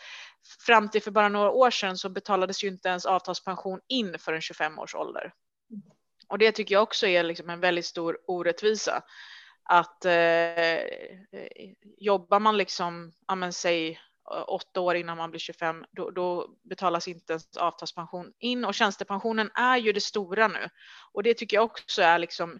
fram 0.66 0.90
till 0.90 1.02
för 1.02 1.12
bara 1.12 1.30
några 1.30 1.52
år 1.52 1.72
sedan 1.72 1.98
så 1.98 2.10
betalades 2.10 2.64
ju 2.64 2.68
inte 2.68 2.90
ens 2.90 3.06
avtalspension 3.06 3.80
in 3.88 4.20
för 4.20 4.34
en 4.34 4.42
25 4.42 4.80
års 4.80 4.96
ålder. 4.96 5.34
Och 6.28 6.38
det 6.38 6.52
tycker 6.52 6.76
jag 6.76 6.84
också 6.84 7.08
är 7.08 7.24
liksom 7.24 7.50
en 7.50 7.60
väldigt 7.60 7.86
stor 7.86 8.18
orättvisa. 8.28 9.04
Att 9.64 10.06
eh, 10.06 10.14
eh 10.14 10.80
jobbar 11.98 12.40
man 12.40 12.58
liksom, 12.58 13.12
ja 13.28 13.36
men 13.36 13.54
säg 13.54 14.00
Eh, 14.32 14.44
åtta 14.48 14.82
år 14.82 14.96
innan 14.96 15.18
man 15.18 15.30
blir 15.32 15.40
25, 15.40 15.86
då, 15.92 16.10
då, 16.10 16.48
betalas 16.64 17.08
inte 17.08 17.34
ens 17.34 17.58
avtalspension 17.58 18.34
in 18.40 18.66
och 18.66 18.74
tjänstepensionen 18.74 19.52
är 19.56 19.78
ju 19.78 19.92
det 19.92 20.02
stora 20.02 20.48
nu. 20.48 20.70
Och 21.12 21.24
det 21.24 21.34
tycker 21.34 21.58
jag 21.58 21.64
också 21.64 22.02
är 22.02 22.20
liksom, 22.20 22.60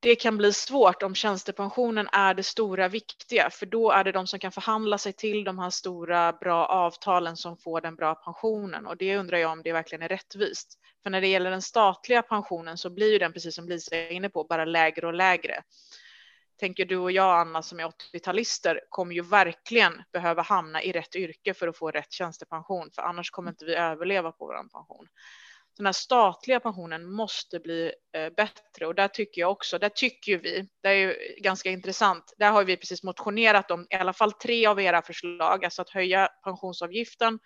det 0.00 0.16
kan 0.16 0.36
bli 0.36 0.52
svårt 0.52 1.02
om 1.02 1.14
tjänstepensionen 1.14 2.08
är 2.12 2.34
det 2.34 2.42
stora 2.42 2.88
viktiga, 2.88 3.50
för 3.50 3.66
då 3.66 3.90
är 3.90 4.04
det 4.04 4.12
de 4.12 4.26
som 4.26 4.38
kan 4.38 4.52
förhandla 4.52 4.98
sig 4.98 5.12
till 5.12 5.44
de 5.44 5.58
här 5.58 5.70
stora 5.70 6.32
bra 6.32 6.66
avtalen 6.66 7.36
som 7.36 7.56
får 7.56 7.80
den 7.80 7.96
bra 7.96 8.14
pensionen 8.14 8.86
och 8.86 8.96
det 8.96 9.16
undrar 9.16 9.38
jag 9.38 9.52
om 9.52 9.62
det 9.62 9.72
verkligen 9.72 10.02
är 10.02 10.08
rättvist. 10.08 10.78
För 11.02 11.10
när 11.10 11.20
det 11.20 11.28
gäller 11.28 11.50
den 11.50 11.62
statliga 11.62 12.22
pensionen 12.22 12.78
så 12.78 12.90
blir 12.90 13.12
ju 13.12 13.18
den, 13.18 13.32
precis 13.32 13.54
som 13.54 13.68
Lisa 13.68 13.96
är 13.96 14.12
inne 14.12 14.28
på, 14.28 14.44
bara 14.44 14.64
lägre 14.64 15.06
och 15.06 15.14
lägre. 15.14 15.62
Tänker 16.60 16.84
du 16.84 16.96
och 16.96 17.12
jag, 17.12 17.40
Anna, 17.40 17.62
som 17.62 17.80
är 17.80 17.84
80-talister, 17.84 18.80
kommer 18.88 19.14
ju 19.14 19.22
verkligen 19.22 20.02
behöva 20.12 20.42
hamna 20.42 20.82
i 20.82 20.92
rätt 20.92 21.16
yrke 21.16 21.54
för 21.54 21.68
att 21.68 21.76
få 21.76 21.90
rätt 21.90 22.12
tjänstepension, 22.12 22.90
för 22.94 23.02
annars 23.02 23.30
kommer 23.30 23.50
inte 23.50 23.64
vi 23.64 23.74
överleva 23.74 24.32
på 24.32 24.46
vår 24.46 24.68
pension. 24.68 25.08
Den 25.76 25.86
här 25.86 25.92
statliga 25.92 26.60
pensionen 26.60 27.12
måste 27.12 27.60
bli 27.60 27.92
eh, 28.12 28.30
bättre 28.36 28.86
och 28.86 28.94
där 28.94 29.08
tycker 29.08 29.40
jag 29.40 29.50
också, 29.50 29.78
där 29.78 29.88
tycker 29.88 30.38
vi, 30.38 30.68
det 30.82 30.88
är 30.88 30.94
ju 30.94 31.16
ganska 31.38 31.70
intressant, 31.70 32.34
där 32.38 32.50
har 32.50 32.64
vi 32.64 32.76
precis 32.76 33.02
motionerat 33.02 33.70
om 33.70 33.86
i 33.90 33.94
alla 33.94 34.12
fall 34.12 34.32
tre 34.32 34.66
av 34.66 34.80
era 34.80 35.02
förslag, 35.02 35.64
alltså 35.64 35.82
att 35.82 35.90
höja 35.90 36.28
pensionsavgiften, 36.44 37.38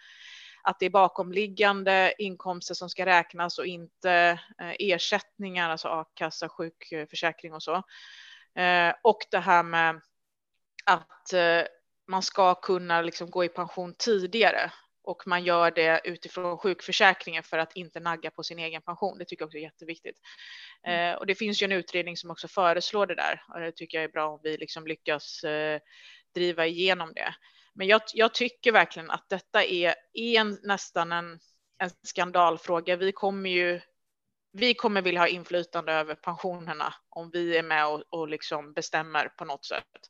att 0.62 0.78
det 0.80 0.86
är 0.86 0.90
bakomliggande 0.90 2.14
inkomster 2.18 2.74
som 2.74 2.90
ska 2.90 3.06
räknas 3.06 3.58
och 3.58 3.66
inte 3.66 4.38
eh, 4.60 4.74
ersättningar, 4.78 5.70
alltså 5.70 5.88
a-kassa, 5.88 6.48
sjukförsäkring 6.48 7.54
och 7.54 7.62
så. 7.62 7.82
Eh, 8.54 8.94
och 9.02 9.18
det 9.30 9.38
här 9.38 9.62
med 9.62 10.00
att 10.84 11.32
eh, 11.32 11.62
man 12.08 12.22
ska 12.22 12.54
kunna 12.54 13.02
liksom 13.02 13.30
gå 13.30 13.44
i 13.44 13.48
pension 13.48 13.94
tidigare 13.98 14.72
och 15.02 15.22
man 15.26 15.44
gör 15.44 15.70
det 15.70 16.00
utifrån 16.04 16.58
sjukförsäkringen 16.58 17.42
för 17.42 17.58
att 17.58 17.76
inte 17.76 18.00
nagga 18.00 18.30
på 18.30 18.42
sin 18.42 18.58
egen 18.58 18.82
pension. 18.82 19.18
Det 19.18 19.24
tycker 19.24 19.42
jag 19.42 19.46
också 19.46 19.58
är 19.58 19.62
jätteviktigt. 19.62 20.16
Mm. 20.82 21.18
och 21.18 21.26
det 21.26 21.34
finns 21.34 21.62
ju 21.62 21.64
en 21.64 21.72
utredning 21.72 22.16
som 22.16 22.30
också 22.30 22.48
föreslår 22.48 23.06
det 23.06 23.14
där 23.14 23.42
och 23.54 23.60
det 23.60 23.72
tycker 23.72 23.98
jag 23.98 24.04
är 24.04 24.12
bra 24.12 24.28
om 24.28 24.40
vi 24.42 24.56
liksom 24.56 24.86
lyckas 24.86 25.40
driva 26.34 26.66
igenom 26.66 27.12
det. 27.14 27.34
Men 27.74 27.86
jag, 27.86 28.02
jag 28.14 28.34
tycker 28.34 28.72
verkligen 28.72 29.10
att 29.10 29.28
detta 29.28 29.64
är, 29.64 29.94
är 30.12 30.40
en, 30.40 30.58
nästan 30.62 31.12
en, 31.12 31.38
en 31.78 31.90
skandalfråga. 32.02 32.96
Vi 32.96 33.12
kommer 33.12 33.50
ju 33.50 33.80
vi 34.52 34.74
kommer 34.74 35.02
vilja 35.02 35.20
ha 35.20 35.28
inflytande 35.28 35.92
över 35.92 36.14
pensionerna 36.14 36.94
om 37.08 37.30
vi 37.32 37.58
är 37.58 37.62
med 37.62 37.86
och, 37.86 38.02
och 38.10 38.28
liksom 38.28 38.72
bestämmer 38.72 39.28
på 39.28 39.44
något 39.44 39.64
sätt. 39.64 40.08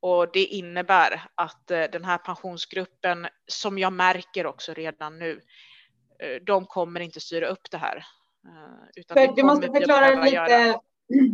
Och 0.00 0.26
det 0.32 0.44
innebär 0.44 1.22
att 1.34 1.70
eh, 1.70 1.82
den 1.92 2.04
här 2.04 2.18
pensionsgruppen, 2.18 3.26
som 3.46 3.78
jag 3.78 3.92
märker 3.92 4.46
också 4.46 4.72
redan 4.72 5.18
nu, 5.18 5.40
eh, 6.18 6.42
de 6.42 6.66
kommer 6.66 7.00
inte 7.00 7.20
styra 7.20 7.46
upp 7.46 7.70
det 7.70 7.78
här. 7.78 7.96
Eh, 7.96 8.88
utan 8.96 9.34
du 9.34 9.42
måste 9.42 9.66
förklara 9.66 10.24
lite. 10.24 10.80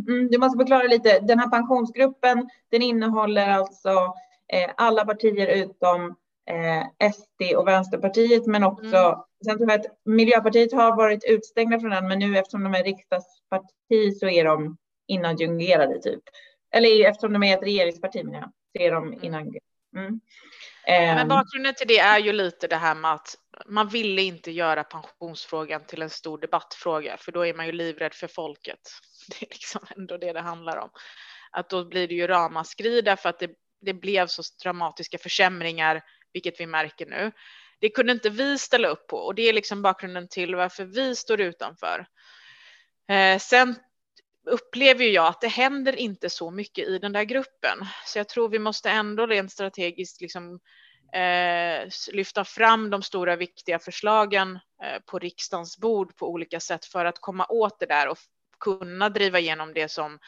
Mm, 0.07 0.27
du 0.31 0.37
måste 0.37 0.57
förklara 0.57 0.83
lite. 0.83 1.19
Den 1.19 1.39
här 1.39 1.49
pensionsgruppen, 1.49 2.49
den 2.71 2.81
innehåller 2.81 3.49
alltså 3.49 4.13
alla 4.75 5.05
partier 5.05 5.47
utom 5.47 6.15
SD 7.13 7.55
och 7.57 7.67
Vänsterpartiet, 7.67 8.45
men 8.45 8.63
också 8.63 8.97
mm. 8.97 9.19
Sen 9.43 9.57
tror 9.57 9.71
jag 9.71 9.79
att 9.79 9.85
Miljöpartiet 10.05 10.73
har 10.73 10.95
varit 10.95 11.23
utstängda 11.23 11.79
från 11.79 11.89
den, 11.89 12.07
men 12.07 12.19
nu 12.19 12.37
eftersom 12.37 12.63
de 12.63 12.75
är 12.75 12.83
riksdagsparti 12.83 14.17
så 14.19 14.29
är 14.29 14.43
de 14.43 14.77
inadjungerade 15.07 16.01
typ. 16.01 16.23
Eller 16.71 17.09
eftersom 17.09 17.33
de 17.33 17.43
är 17.43 17.57
ett 17.57 17.63
regeringsparti 17.63 18.23
menar 18.23 18.39
jag, 18.39 18.51
så 18.77 18.83
är 18.83 18.91
de 18.91 19.07
mm. 19.07 19.23
inadjungerade. 19.23 19.59
Mm. 19.95 20.19
Men 20.87 21.17
ehm. 21.17 21.27
bakgrunden 21.27 21.73
till 21.73 21.87
det 21.87 21.99
är 21.99 22.19
ju 22.19 22.33
lite 22.33 22.67
det 22.67 22.75
här 22.75 22.95
med 22.95 23.13
att 23.13 23.35
man 23.67 23.89
ville 23.89 24.21
inte 24.21 24.51
göra 24.51 24.83
pensionsfrågan 24.83 25.85
till 25.85 26.01
en 26.01 26.09
stor 26.09 26.37
debattfråga, 26.37 27.17
för 27.17 27.31
då 27.31 27.45
är 27.45 27.53
man 27.53 27.65
ju 27.65 27.71
livrädd 27.71 28.13
för 28.13 28.27
folket. 28.27 28.79
Det 29.29 29.45
är 29.45 29.49
liksom 29.49 29.81
ändå 29.97 30.17
det 30.17 30.33
det 30.33 30.39
handlar 30.39 30.77
om. 30.77 30.89
Att 31.51 31.69
då 31.69 31.85
blir 31.85 32.07
det 32.07 32.13
ju 32.13 32.27
ramaskri 32.27 33.01
därför 33.01 33.29
att 33.29 33.39
det 33.39 33.49
det 33.85 33.93
blev 33.93 34.27
så 34.27 34.41
dramatiska 34.63 35.17
försämringar, 35.17 36.01
vilket 36.33 36.59
vi 36.59 36.65
märker 36.65 37.05
nu. 37.05 37.31
Det 37.83 37.89
kunde 37.89 38.11
inte 38.11 38.29
vi 38.29 38.57
ställa 38.57 38.87
upp 38.87 39.07
på 39.07 39.17
och 39.17 39.35
det 39.35 39.49
är 39.49 39.53
liksom 39.53 39.81
bakgrunden 39.81 40.27
till 40.27 40.55
varför 40.55 40.85
vi 40.85 41.15
står 41.15 41.41
utanför. 41.41 42.05
Eh, 43.09 43.39
sen 43.39 43.75
upplever 44.45 45.05
jag 45.05 45.27
att 45.27 45.41
det 45.41 45.47
händer 45.47 45.95
inte 45.95 46.29
så 46.29 46.51
mycket 46.51 46.87
i 46.87 46.99
den 46.99 47.11
där 47.11 47.23
gruppen, 47.23 47.77
så 48.05 48.19
jag 48.19 48.29
tror 48.29 48.49
vi 48.49 48.59
måste 48.59 48.89
ändå 48.89 49.25
rent 49.25 49.51
strategiskt 49.51 50.21
liksom 50.21 50.59
eh, 51.13 51.89
lyfta 52.13 52.45
fram 52.45 52.89
de 52.89 53.01
stora 53.01 53.35
viktiga 53.35 53.79
förslagen 53.79 54.59
eh, 54.83 54.99
på 55.05 55.19
riksdagens 55.19 55.77
bord 55.77 56.15
på 56.15 56.29
olika 56.31 56.59
sätt 56.59 56.85
för 56.85 57.05
att 57.05 57.19
komma 57.19 57.45
åt 57.49 57.79
det 57.79 57.85
där 57.85 58.07
och 58.07 58.17
kunna 58.59 59.09
driva 59.09 59.39
igenom 59.39 59.73
det 59.73 59.91
som 59.91 60.19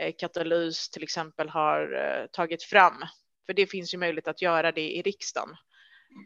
eh, 0.00 0.14
Katalys 0.18 0.90
till 0.90 1.02
exempel 1.02 1.48
har 1.48 1.94
eh, 1.94 2.26
tagit 2.26 2.62
fram. 2.62 3.04
För 3.46 3.52
det 3.52 3.66
finns 3.66 3.94
ju 3.94 3.98
möjlighet 3.98 4.28
att 4.28 4.42
göra 4.42 4.72
det 4.72 4.96
i 4.96 5.02
riksdagen. 5.02 5.56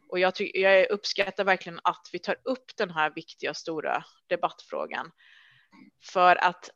Och 0.09 0.19
jag, 0.19 0.33
jag 0.55 0.91
uppskattar 0.91 1.45
verkligen 1.45 1.81
att 1.85 2.09
vi 2.13 2.19
tar 2.19 2.37
upp 2.45 2.77
den 2.77 2.91
här 2.91 3.13
viktiga 3.15 3.55
stora 3.55 4.05
debattfrågan. 4.27 5.11
För 6.13 6.37
att 6.37 6.71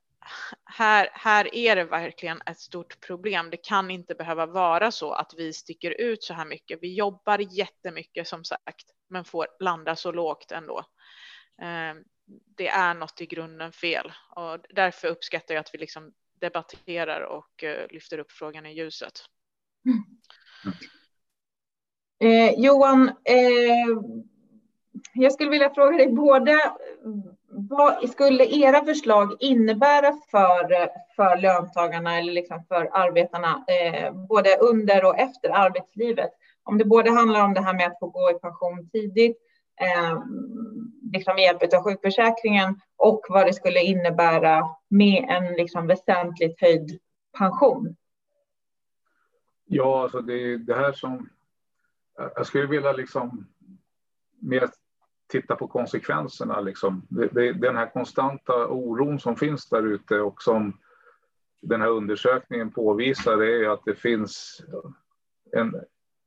här, 0.65 1.09
här 1.13 1.55
är 1.55 1.77
det 1.77 1.85
verkligen 1.85 2.43
ett 2.47 2.59
stort 2.59 3.01
problem. 3.01 3.51
Det 3.51 3.57
kan 3.57 3.91
inte 3.91 4.15
behöva 4.15 4.47
vara 4.47 4.91
så 4.91 5.13
att 5.13 5.35
vi 5.37 5.53
sticker 5.53 5.91
ut 5.91 6.23
så 6.23 6.35
här 6.35 6.45
mycket. 6.45 6.79
Vi 6.83 6.95
jobbar 6.95 7.39
jättemycket 7.39 8.29
som 8.29 8.45
sagt, 8.45 8.87
men 9.09 9.25
får 9.25 9.47
landa 9.61 9.97
så 9.97 10.13
lågt 10.13 10.53
ändå. 10.53 10.85
Ehm, 11.63 12.05
det 12.57 12.69
är 12.69 12.95
något 12.95 13.21
i 13.21 13.27
grunden 13.27 13.73
fel 13.73 14.13
och 14.31 14.59
därför 14.71 15.09
uppskattar 15.09 15.55
jag 15.55 15.61
att 15.61 15.75
vi 15.75 15.79
liksom 15.79 16.13
debatterar 16.41 17.21
och 17.21 17.65
eh, 17.65 17.89
lyfter 17.91 18.19
upp 18.19 18.33
frågan 18.33 18.67
i 18.67 18.75
ljuset. 18.75 19.21
Mm. 19.87 20.05
Eh, 22.21 22.53
Johan, 22.57 23.09
eh, 23.09 23.99
jag 25.15 25.33
skulle 25.33 25.51
vilja 25.51 25.75
fråga 25.75 25.97
dig 25.97 26.13
både 26.13 26.59
vad 27.49 28.11
skulle 28.11 28.45
era 28.45 28.85
förslag 28.85 29.37
innebära 29.41 30.13
för, 30.31 30.89
för 31.17 31.37
löntagarna 31.43 32.19
eller 32.19 32.33
liksom 32.33 32.65
för 32.69 32.91
arbetarna, 32.93 33.65
eh, 33.69 34.13
både 34.13 34.57
under 34.57 35.05
och 35.05 35.19
efter 35.19 35.51
arbetslivet? 35.51 36.31
Om 36.63 36.79
det 36.79 36.85
både 36.85 37.11
handlar 37.11 37.45
om 37.45 37.55
det 37.55 37.61
här 37.61 37.75
med 37.75 37.87
att 37.87 37.99
få 37.99 38.09
gå 38.09 38.31
i 38.31 38.35
pension 38.35 38.89
tidigt, 38.93 39.37
eh, 39.81 40.23
liksom 41.13 41.35
med 41.35 41.45
hjälp 41.45 41.75
av 41.75 41.83
sjukförsäkringen 41.83 42.81
och 42.97 43.21
vad 43.29 43.47
det 43.47 43.53
skulle 43.53 43.81
innebära 43.81 44.63
med 44.89 45.25
en 45.29 45.53
liksom 45.53 45.87
väsentligt 45.87 46.61
höjd 46.61 46.99
pension. 47.39 47.97
Ja, 49.67 50.03
alltså 50.03 50.21
det 50.21 50.33
är 50.33 50.59
det 50.59 50.75
här 50.75 50.93
som 50.93 51.29
jag 52.17 52.47
skulle 52.47 52.67
vilja 52.67 52.93
liksom 52.93 53.47
mer 54.41 54.69
titta 55.27 55.57
på 55.57 55.69
konsekvenserna. 55.69 56.61
Liksom. 56.61 57.07
Det, 57.09 57.29
det, 57.33 57.53
den 57.53 57.77
här 57.77 57.91
konstanta 57.93 58.69
oron 58.69 59.21
som 59.21 59.37
finns 59.37 59.69
där 59.69 59.83
ute 59.83 60.21
och 60.21 60.43
som 60.43 60.79
den 61.63 61.81
här 61.81 61.89
undersökningen 61.89 62.71
påvisar 62.71 63.43
är 63.43 63.69
att 63.69 63.85
det 63.85 63.95
finns 63.95 64.63
en, 65.53 65.75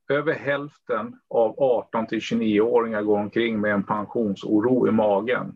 över 0.10 0.34
hälften 0.34 1.20
av 1.27 1.56
18 1.58 2.08
till 2.08 2.20
29-åringar 2.20 3.01
går 3.01 3.17
omkring 3.17 3.62
med 3.62 3.74
en 3.74 3.84
pensionsoro 3.84 4.88
i 4.88 4.91
magen. 4.91 5.56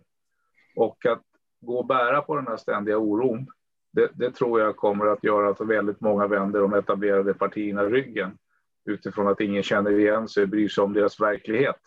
Och 0.76 1.06
att 1.06 1.22
gå 1.62 1.78
och 1.78 1.88
bära 1.88 2.22
på 2.22 2.36
den 2.36 2.48
här 2.48 2.58
ständiga 2.58 2.98
oron, 2.98 3.48
det, 3.94 4.12
det 4.14 4.32
tror 4.32 4.60
jag 4.62 4.76
kommer 4.76 5.06
att 5.06 5.24
göra 5.24 5.50
att 5.50 5.62
väldigt 5.62 6.02
många 6.02 6.28
vänder 6.28 6.60
de 6.60 6.74
etablerade 6.74 7.34
partierna 7.34 7.84
ryggen 7.84 8.38
utifrån 8.86 9.28
att 9.28 9.42
ingen 9.42 9.64
känner 9.64 10.00
igen 10.00 10.28
sig, 10.28 10.46
bryr 10.48 10.70
sig 10.70 10.84
om 10.84 10.94
deras 10.94 11.20
verklighet. 11.20 11.80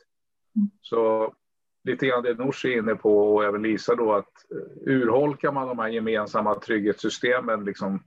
Mm. 0.56 0.70
Så 0.80 1.34
lite 1.84 2.06
grann 2.06 2.22
det 2.22 2.34
Nooshi 2.34 2.74
är 2.74 2.78
inne 2.78 2.94
på 2.94 3.34
och 3.34 3.44
även 3.44 3.62
Lisa 3.62 3.94
då 3.94 4.12
att 4.12 4.50
eh, 4.50 4.92
urholkar 4.92 5.52
man 5.52 5.68
de 5.68 5.78
här 5.78 5.88
gemensamma 5.88 6.54
trygghetssystemen 6.54 7.64
liksom, 7.64 8.02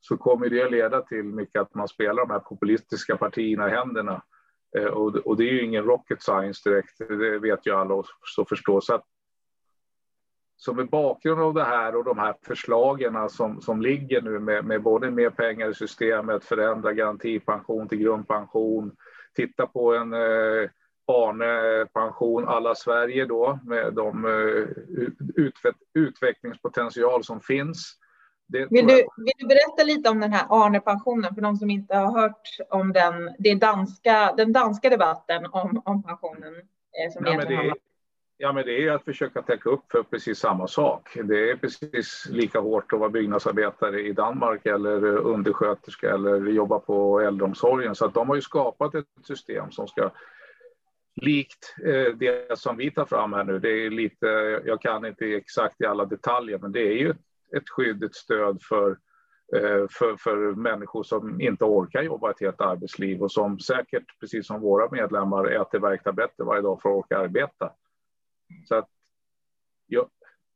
så 0.00 0.16
kommer 0.16 0.48
det 0.48 0.62
att 0.62 0.70
leda 0.70 1.00
till 1.02 1.24
mycket 1.24 1.60
att 1.60 1.74
man 1.74 1.88
spelar 1.88 2.26
de 2.26 2.30
här 2.30 2.38
populistiska 2.38 3.16
partierna 3.16 3.68
i 3.68 3.70
händerna. 3.70 4.22
Eh, 4.78 4.84
och, 4.84 5.16
och 5.16 5.36
det 5.36 5.44
är 5.44 5.52
ju 5.52 5.64
ingen 5.64 5.84
rocket 5.84 6.22
science 6.22 6.70
direkt, 6.70 6.98
det 6.98 7.38
vet 7.38 7.66
ju 7.66 7.74
alla 7.74 8.02
så 8.22 8.44
förstår. 8.44 8.80
Så 8.80 8.94
att, 8.94 9.04
så 10.60 10.74
med 10.74 10.88
bakgrund 10.88 11.40
av 11.40 11.54
det 11.54 11.64
här 11.64 11.96
och 11.96 12.04
de 12.04 12.18
här 12.18 12.34
förslagen 12.42 13.30
som, 13.30 13.60
som 13.60 13.82
ligger 13.82 14.22
nu 14.22 14.38
med, 14.38 14.64
med 14.64 14.82
både 14.82 15.10
mer 15.10 15.30
pengar 15.30 15.70
i 15.70 15.74
systemet, 15.74 16.44
förändra 16.44 16.92
garantipension 16.92 17.88
till 17.88 17.98
grundpension, 17.98 18.92
titta 19.34 19.66
på 19.66 19.94
en 19.94 20.12
eh, 20.12 20.70
Arne-pension 21.06 22.48
alla 22.48 22.74
Sverige 22.74 23.26
då 23.26 23.58
med 23.64 23.94
de 23.94 24.24
eh, 24.24 24.68
utvecklingspotential 25.94 27.24
som 27.24 27.40
finns. 27.40 27.94
Vill 28.48 28.86
du, 28.86 28.94
vill 28.94 29.32
du 29.38 29.46
berätta 29.46 29.84
lite 29.84 30.10
om 30.10 30.20
den 30.20 30.32
här 30.32 30.46
Arne-pensionen 30.48 31.34
för 31.34 31.42
de 31.42 31.56
som 31.56 31.70
inte 31.70 31.96
har 31.96 32.20
hört 32.20 32.48
om 32.70 32.92
den, 32.92 33.34
det 33.38 33.54
danska, 33.54 34.34
den 34.36 34.52
danska 34.52 34.90
debatten 34.90 35.46
om, 35.46 35.82
om 35.84 36.02
pensionen? 36.02 36.54
Eh, 36.54 37.12
som 37.12 37.22
men 37.22 37.38
det, 37.38 37.74
ja, 38.38 38.52
men 38.52 38.64
det 38.64 38.84
är 38.84 38.92
att 38.92 39.04
försöka 39.04 39.42
täcka 39.42 39.70
upp 39.70 39.92
för 39.92 40.02
precis 40.02 40.38
samma 40.38 40.66
sak. 40.66 41.16
Det 41.24 41.50
är 41.50 41.56
precis 41.56 42.26
lika 42.30 42.60
hårt 42.60 42.92
att 42.92 42.98
vara 42.98 43.10
byggnadsarbetare 43.10 44.00
i 44.00 44.12
Danmark 44.12 44.66
eller 44.66 45.04
undersköterska 45.16 46.14
eller 46.14 46.46
jobba 46.46 46.78
på 46.78 47.20
äldreomsorgen. 47.20 47.94
Så 47.94 48.04
att 48.04 48.14
de 48.14 48.28
har 48.28 48.36
ju 48.36 48.42
skapat 48.42 48.94
ett 48.94 49.06
system 49.22 49.70
som 49.70 49.88
ska 49.88 50.10
likt 51.22 51.74
eh, 51.84 52.14
det 52.16 52.58
som 52.58 52.76
vi 52.76 52.90
tar 52.90 53.04
fram 53.04 53.32
här 53.32 53.44
nu. 53.44 53.58
Det 53.58 53.86
är 53.86 53.90
lite, 53.90 54.26
jag 54.64 54.80
kan 54.82 55.04
inte 55.04 55.26
exakt 55.26 55.80
i 55.80 55.86
alla 55.86 56.04
detaljer, 56.04 56.58
men 56.58 56.72
det 56.72 56.82
är 56.82 56.96
ju 56.96 57.10
ett 57.56 57.68
skydd, 57.68 58.04
ett 58.04 58.14
stöd 58.14 58.62
för, 58.62 58.90
eh, 59.56 59.86
för, 59.90 60.16
för 60.16 60.54
människor 60.54 61.02
som 61.02 61.40
inte 61.40 61.64
orkar 61.64 62.02
jobba 62.02 62.30
ett 62.30 62.40
helt 62.40 62.60
arbetsliv 62.60 63.22
och 63.22 63.32
som 63.32 63.58
säkert, 63.58 64.20
precis 64.20 64.46
som 64.46 64.60
våra 64.60 64.90
medlemmar, 64.90 65.44
äter 65.44 65.78
värktabletter 65.78 66.44
varje 66.44 66.62
dag 66.62 66.82
för 66.82 66.88
att 66.88 66.96
orka 66.96 67.18
arbeta. 67.18 67.72
Så 68.68 68.74
att, 68.74 68.88
ja, 69.86 70.08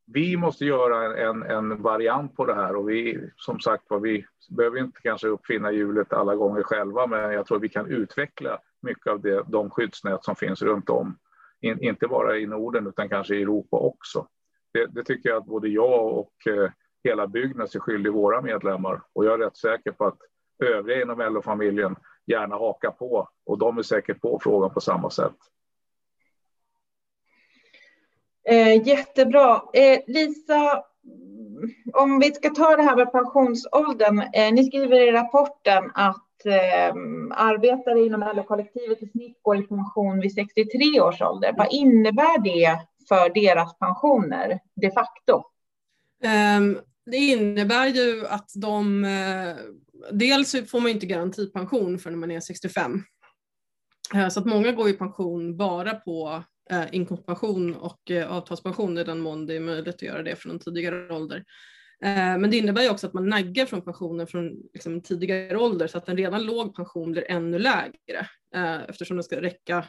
vi 0.07 0.37
måste 0.37 0.64
göra 0.64 1.16
en, 1.16 1.42
en 1.42 1.83
variant 1.83 2.37
på 2.37 2.46
det 2.46 2.55
här 2.55 2.76
och 2.76 2.90
vi, 2.90 3.31
som 3.37 3.61
sagt 3.61 3.85
vi 4.02 4.26
behöver 4.50 4.78
inte 4.78 5.00
kanske 5.02 5.28
uppfinna 5.28 5.72
hjulet 5.72 6.12
alla 6.12 6.35
gånger 6.35 6.62
själva, 6.62 7.07
men 7.07 7.33
jag 7.33 7.46
tror 7.46 7.59
vi 7.59 7.68
kan 7.68 7.87
utveckla 7.87 8.59
mycket 8.83 9.07
av 9.07 9.20
det, 9.20 9.44
de 9.48 9.70
skyddsnät 9.70 10.24
som 10.24 10.37
finns 10.37 10.62
runt 10.62 10.90
om. 10.90 11.18
In, 11.61 11.83
inte 11.83 12.09
bara 12.09 12.38
i 12.38 12.46
Norden 12.46 12.87
utan 12.87 13.09
kanske 13.09 13.35
i 13.35 13.42
Europa 13.42 13.76
också. 13.76 14.26
Det, 14.72 14.87
det 14.87 15.05
tycker 15.05 15.28
jag 15.28 15.38
att 15.38 15.46
både 15.46 15.68
jag 15.68 16.18
och 16.18 16.46
eh, 16.46 16.70
hela 17.05 17.26
Byggnads 17.26 17.74
är 17.74 17.81
skyldig 17.81 18.12
våra 18.12 18.42
medlemmar 18.42 19.02
och 19.12 19.24
jag 19.24 19.35
är 19.35 19.38
rätt 19.38 19.57
säker 19.57 19.92
på 19.92 20.07
att 20.07 20.18
övriga 20.59 21.02
inom 21.02 21.18
LO-familjen 21.18 21.96
gärna 22.26 22.57
hakar 22.57 22.90
på 22.90 23.28
och 23.46 23.59
de 23.59 23.78
är 23.78 23.83
säkert 23.83 24.20
på 24.20 24.40
frågan 24.42 24.74
på 24.74 24.81
samma 24.81 25.11
sätt. 25.11 25.37
Eh, 28.48 28.88
jättebra. 28.88 29.62
Eh, 29.72 30.00
Lisa, 30.07 30.85
om 31.92 32.18
vi 32.18 32.33
ska 32.33 32.50
ta 32.50 32.76
det 32.76 32.83
här 32.83 32.96
med 32.96 33.12
pensionsåldern. 33.12 34.18
Eh, 34.18 34.52
ni 34.52 34.64
skriver 34.64 35.09
i 35.09 35.12
rapporten 35.12 35.90
att 35.94 36.46
eh, 36.46 36.94
arbetare 37.31 38.00
inom 38.00 38.20
LO-kollektivet 38.20 39.02
i 39.02 39.09
snitt 39.09 39.38
går 39.42 39.57
i 39.57 39.62
pension 39.62 40.20
vid 40.20 40.35
63 40.35 41.00
års 41.00 41.22
ålder. 41.22 41.55
Vad 41.57 41.72
innebär 41.72 42.42
det 42.42 42.78
för 43.09 43.35
deras 43.35 43.78
pensioner 43.78 44.61
de 44.74 44.90
facto? 44.90 45.42
Um, 46.59 46.78
det 47.07 47.16
innebär 47.16 47.87
ju 47.87 48.26
att 48.26 48.50
de, 48.55 49.05
uh, 49.05 49.57
dels 50.12 50.70
får 50.70 50.81
man 50.81 50.90
inte 50.90 51.07
garantipension 51.07 51.98
förrän 51.98 52.18
man 52.18 52.31
är 52.31 52.40
65. 52.40 53.02
Uh, 54.14 54.22
eh, 54.22 54.28
så 54.28 54.40
att 54.40 54.46
många 54.46 54.72
går 54.72 54.88
i 54.88 54.92
pension 54.92 55.57
bara 55.57 55.94
på 55.94 56.42
Eh, 56.70 56.85
inkomstpension 56.92 57.75
och 57.75 58.11
eh, 58.11 58.33
avtalspension 58.33 58.98
i 58.98 59.05
den 59.05 59.20
mån 59.20 59.46
det 59.46 59.55
är 59.55 59.61
möjligt 59.61 59.94
att 59.94 60.03
göra 60.03 60.22
det 60.22 60.37
från 60.37 60.53
en 60.53 60.59
tidigare 60.59 61.14
ålder. 61.14 61.44
Eh, 62.05 62.38
men 62.38 62.51
det 62.51 62.57
innebär 62.57 62.83
ju 62.83 62.90
också 62.90 63.07
att 63.07 63.12
man 63.12 63.29
naggar 63.29 63.66
från 63.66 63.83
pensionen 63.83 64.27
från 64.27 64.62
liksom 64.75 65.03
tidigare 65.03 65.59
ålder 65.59 65.87
så 65.87 65.98
att 65.98 66.09
en 66.09 66.16
redan 66.16 66.46
låg 66.46 66.77
pension 66.77 67.12
blir 67.12 67.31
ännu 67.31 67.59
lägre 67.59 68.29
eh, 68.55 68.83
eftersom 68.88 69.16
den 69.16 69.25
ska 69.25 69.40
räcka 69.40 69.85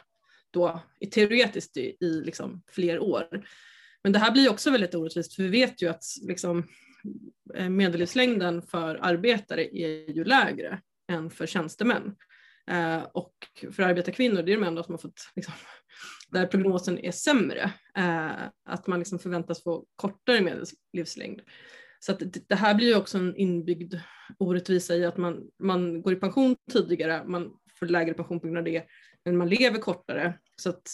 då 0.50 0.80
teoretiskt 1.10 1.76
i, 1.76 1.96
i 2.00 2.22
liksom 2.24 2.62
fler 2.70 2.98
år. 2.98 3.46
Men 4.02 4.12
det 4.12 4.18
här 4.18 4.32
blir 4.32 4.50
också 4.50 4.70
väldigt 4.70 4.94
orättvist 4.94 5.34
för 5.34 5.42
vi 5.42 5.48
vet 5.48 5.82
ju 5.82 5.88
att 5.88 6.04
liksom, 6.22 6.68
eh, 7.54 7.68
medellivslängden 7.68 8.62
för 8.62 8.98
arbetare 9.02 9.76
är 9.76 10.10
ju 10.10 10.24
lägre 10.24 10.80
än 11.12 11.30
för 11.30 11.46
tjänstemän. 11.46 12.14
Eh, 12.70 13.02
och 13.02 13.34
för 13.72 13.82
arbetarkvinnor, 13.82 14.42
det 14.42 14.52
är 14.52 14.56
de 14.56 14.66
enda 14.66 14.82
som 14.82 14.94
har 14.94 14.98
fått, 14.98 15.20
liksom, 15.36 15.54
där 16.30 16.46
prognosen 16.46 16.98
är 16.98 17.12
sämre, 17.12 17.72
eh, 17.96 18.44
att 18.64 18.86
man 18.86 18.98
liksom 18.98 19.18
förväntas 19.18 19.62
få 19.62 19.86
kortare 19.96 20.40
medellivslängd. 20.40 21.40
Så 22.00 22.12
att 22.12 22.22
det 22.48 22.54
här 22.54 22.74
blir 22.74 22.86
ju 22.86 22.96
också 22.96 23.18
en 23.18 23.36
inbyggd 23.36 23.94
orättvisa 24.38 24.94
i 24.94 25.04
att 25.04 25.16
man, 25.16 25.40
man 25.58 26.02
går 26.02 26.12
i 26.12 26.16
pension 26.16 26.56
tidigare, 26.72 27.24
man 27.26 27.50
får 27.78 27.86
lägre 27.86 28.14
pension 28.14 28.40
på 28.40 28.46
grund 28.46 28.58
av 28.58 28.64
det, 28.64 28.84
men 29.24 29.36
man 29.36 29.48
lever 29.48 29.78
kortare. 29.78 30.38
Så 30.56 30.70
att 30.70 30.90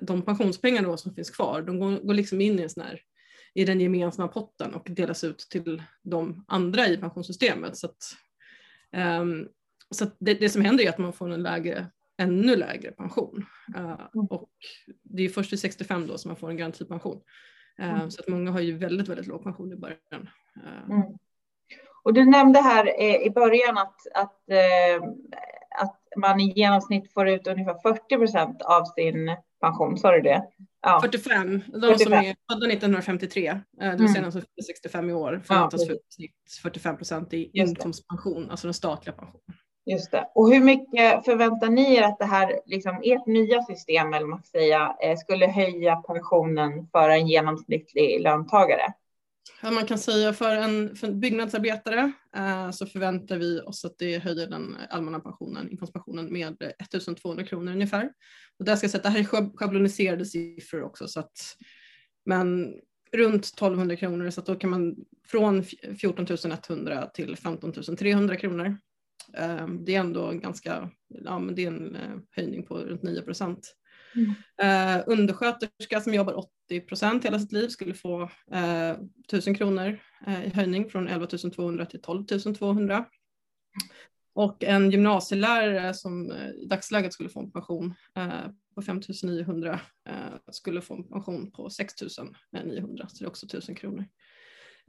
de 0.00 0.22
pensionspengar 0.22 0.96
som 0.96 1.14
finns 1.14 1.30
kvar, 1.30 1.62
de 1.62 1.80
går, 1.80 2.06
går 2.06 2.14
liksom 2.14 2.40
in 2.40 2.58
i, 2.58 2.62
en 2.62 2.70
sån 2.70 2.82
här, 2.82 3.00
i 3.54 3.64
den 3.64 3.80
gemensamma 3.80 4.28
potten 4.28 4.74
och 4.74 4.86
delas 4.90 5.24
ut 5.24 5.38
till 5.38 5.82
de 6.02 6.44
andra 6.48 6.88
i 6.88 6.96
pensionssystemet. 6.96 7.76
Så, 7.76 7.86
att, 7.86 8.16
um, 9.20 9.48
så 9.90 10.06
det, 10.18 10.34
det, 10.34 10.48
som 10.48 10.62
händer 10.62 10.84
är 10.84 10.88
att 10.88 10.98
man 10.98 11.12
får 11.12 11.30
en 11.30 11.42
lägre, 11.42 11.86
ännu 12.18 12.56
lägre 12.56 12.90
pension. 12.90 13.46
Uh, 13.76 14.06
och 14.30 14.50
det 15.02 15.22
är 15.22 15.28
först 15.28 15.52
vid 15.52 15.60
65 15.60 16.06
då 16.06 16.18
som 16.18 16.28
man 16.28 16.36
får 16.36 16.50
en 16.50 16.56
garantipension. 16.56 17.20
Mm. 17.78 18.10
Så 18.10 18.20
att 18.20 18.28
många 18.28 18.50
har 18.50 18.60
ju 18.60 18.78
väldigt, 18.78 19.08
väldigt 19.08 19.26
låg 19.26 19.42
pension 19.42 19.72
i 19.72 19.76
början. 19.76 20.28
Mm. 20.88 21.02
Och 22.02 22.14
du 22.14 22.24
nämnde 22.24 22.60
här 22.60 23.00
i 23.26 23.30
början 23.30 23.78
att, 23.78 23.96
att, 24.14 24.42
att 25.78 26.00
man 26.16 26.40
i 26.40 26.52
genomsnitt 26.56 27.12
får 27.12 27.28
ut 27.28 27.46
ungefär 27.46 27.78
40 27.82 28.16
procent 28.16 28.62
av 28.62 28.84
sin 28.84 29.36
pension, 29.60 29.98
sa 29.98 30.12
du 30.12 30.20
det? 30.20 30.46
Ja. 30.82 31.00
45, 31.02 31.62
de 31.66 31.80
45. 31.80 31.98
som 31.98 32.12
är 32.12 32.36
födda 32.52 32.66
1953, 32.66 33.60
det 33.78 33.96
vill 33.96 34.12
säga 34.12 34.22
de 34.22 34.32
som 34.32 34.40
är 34.56 34.62
65 34.62 35.10
i 35.10 35.12
år, 35.12 35.42
förväntas 35.44 35.80
ja, 35.80 35.86
få 35.86 35.92
ut 35.92 36.30
45 36.62 36.96
procent 36.96 37.34
i 37.34 37.50
inkomstpension, 37.52 38.50
alltså 38.50 38.66
den 38.66 38.74
statliga 38.74 39.14
pensionen. 39.16 39.56
Just 39.86 40.10
det. 40.10 40.28
Och 40.34 40.52
hur 40.52 40.60
mycket 40.60 41.24
förväntar 41.24 41.68
ni 41.68 41.94
er 41.94 42.02
att 42.02 42.18
det 42.18 42.24
här, 42.24 42.60
liksom 42.66 43.00
ert 43.04 43.26
nya 43.26 43.62
system, 43.62 44.14
eller 44.14 44.26
man 44.26 44.38
ska 44.38 44.58
säga, 44.58 44.96
eh, 45.02 45.16
skulle 45.16 45.46
höja 45.46 45.96
pensionen 45.96 46.88
för 46.92 47.08
en 47.08 47.28
genomsnittlig 47.28 48.20
löntagare? 48.20 48.92
Ja, 49.62 49.70
man 49.70 49.86
kan 49.86 49.98
säga 49.98 50.32
för 50.32 50.56
en, 50.56 50.96
för 50.96 51.06
en 51.06 51.20
byggnadsarbetare 51.20 52.12
eh, 52.36 52.70
så 52.70 52.86
förväntar 52.86 53.38
vi 53.38 53.60
oss 53.60 53.84
att 53.84 53.98
det 53.98 54.18
höjer 54.18 54.46
den 54.46 54.76
allmänna 54.90 55.20
pensionen, 55.20 55.70
inkomstpensionen 55.70 56.32
med 56.32 56.62
1200 56.78 57.44
kronor 57.44 57.72
ungefär. 57.72 58.10
Och 58.58 58.64
där 58.64 58.76
ska 58.76 58.84
jag 58.84 58.90
säga 58.90 58.98
att 58.98 59.02
det 59.02 59.08
här 59.08 59.20
är 59.20 59.56
schabloniserade 59.56 60.24
siffror 60.24 60.82
också 60.82 61.08
så 61.08 61.20
att 61.20 61.56
men 62.24 62.74
runt 63.12 63.44
1200 63.44 63.96
kronor 63.96 64.30
så 64.30 64.40
att 64.40 64.46
då 64.46 64.54
kan 64.54 64.70
man 64.70 64.96
från 65.26 65.64
14 66.00 66.26
100 66.68 67.06
till 67.06 67.36
15 67.36 67.72
300 67.72 68.36
kronor. 68.36 68.78
Eh, 69.36 69.66
det 69.66 69.94
är 69.94 70.00
ändå 70.00 70.32
ganska, 70.32 70.90
ja 71.08 71.38
men 71.38 71.54
det 71.54 71.64
är 71.64 71.68
en 71.68 71.96
eh, 71.96 72.16
höjning 72.30 72.66
på 72.66 72.78
runt 72.78 73.02
9 73.02 73.22
procent. 73.22 73.76
Mm. 74.14 74.34
Eh, 74.62 75.04
undersköterska 75.06 76.00
som 76.00 76.14
jobbar 76.14 76.38
80 76.66 76.80
procent 76.80 77.24
hela 77.24 77.38
sitt 77.38 77.52
liv 77.52 77.68
skulle 77.68 77.94
få 77.94 78.22
eh, 78.52 78.90
1000 79.28 79.54
kronor 79.54 79.98
eh, 80.26 80.44
i 80.44 80.48
höjning 80.48 80.90
från 80.90 81.08
11 81.08 81.26
200 81.26 81.86
till 81.86 82.02
12 82.02 82.24
200. 82.58 83.04
Och 84.32 84.64
en 84.64 84.90
gymnasielärare 84.90 85.94
som 85.94 86.32
i 86.32 86.66
dagsläget 86.66 87.12
skulle 87.12 87.28
få 87.28 87.40
en 87.40 87.52
pension 87.52 87.94
på 88.74 88.82
5 88.82 89.00
900 89.22 89.80
eh, 90.08 90.52
skulle 90.52 90.82
få 90.82 90.94
en 90.94 91.08
pension 91.08 91.50
på 91.50 91.70
6 91.70 91.94
900, 92.52 93.08
så 93.08 93.18
det 93.18 93.24
är 93.24 93.28
också 93.28 93.46
1000 93.46 93.74
kronor. 93.74 94.04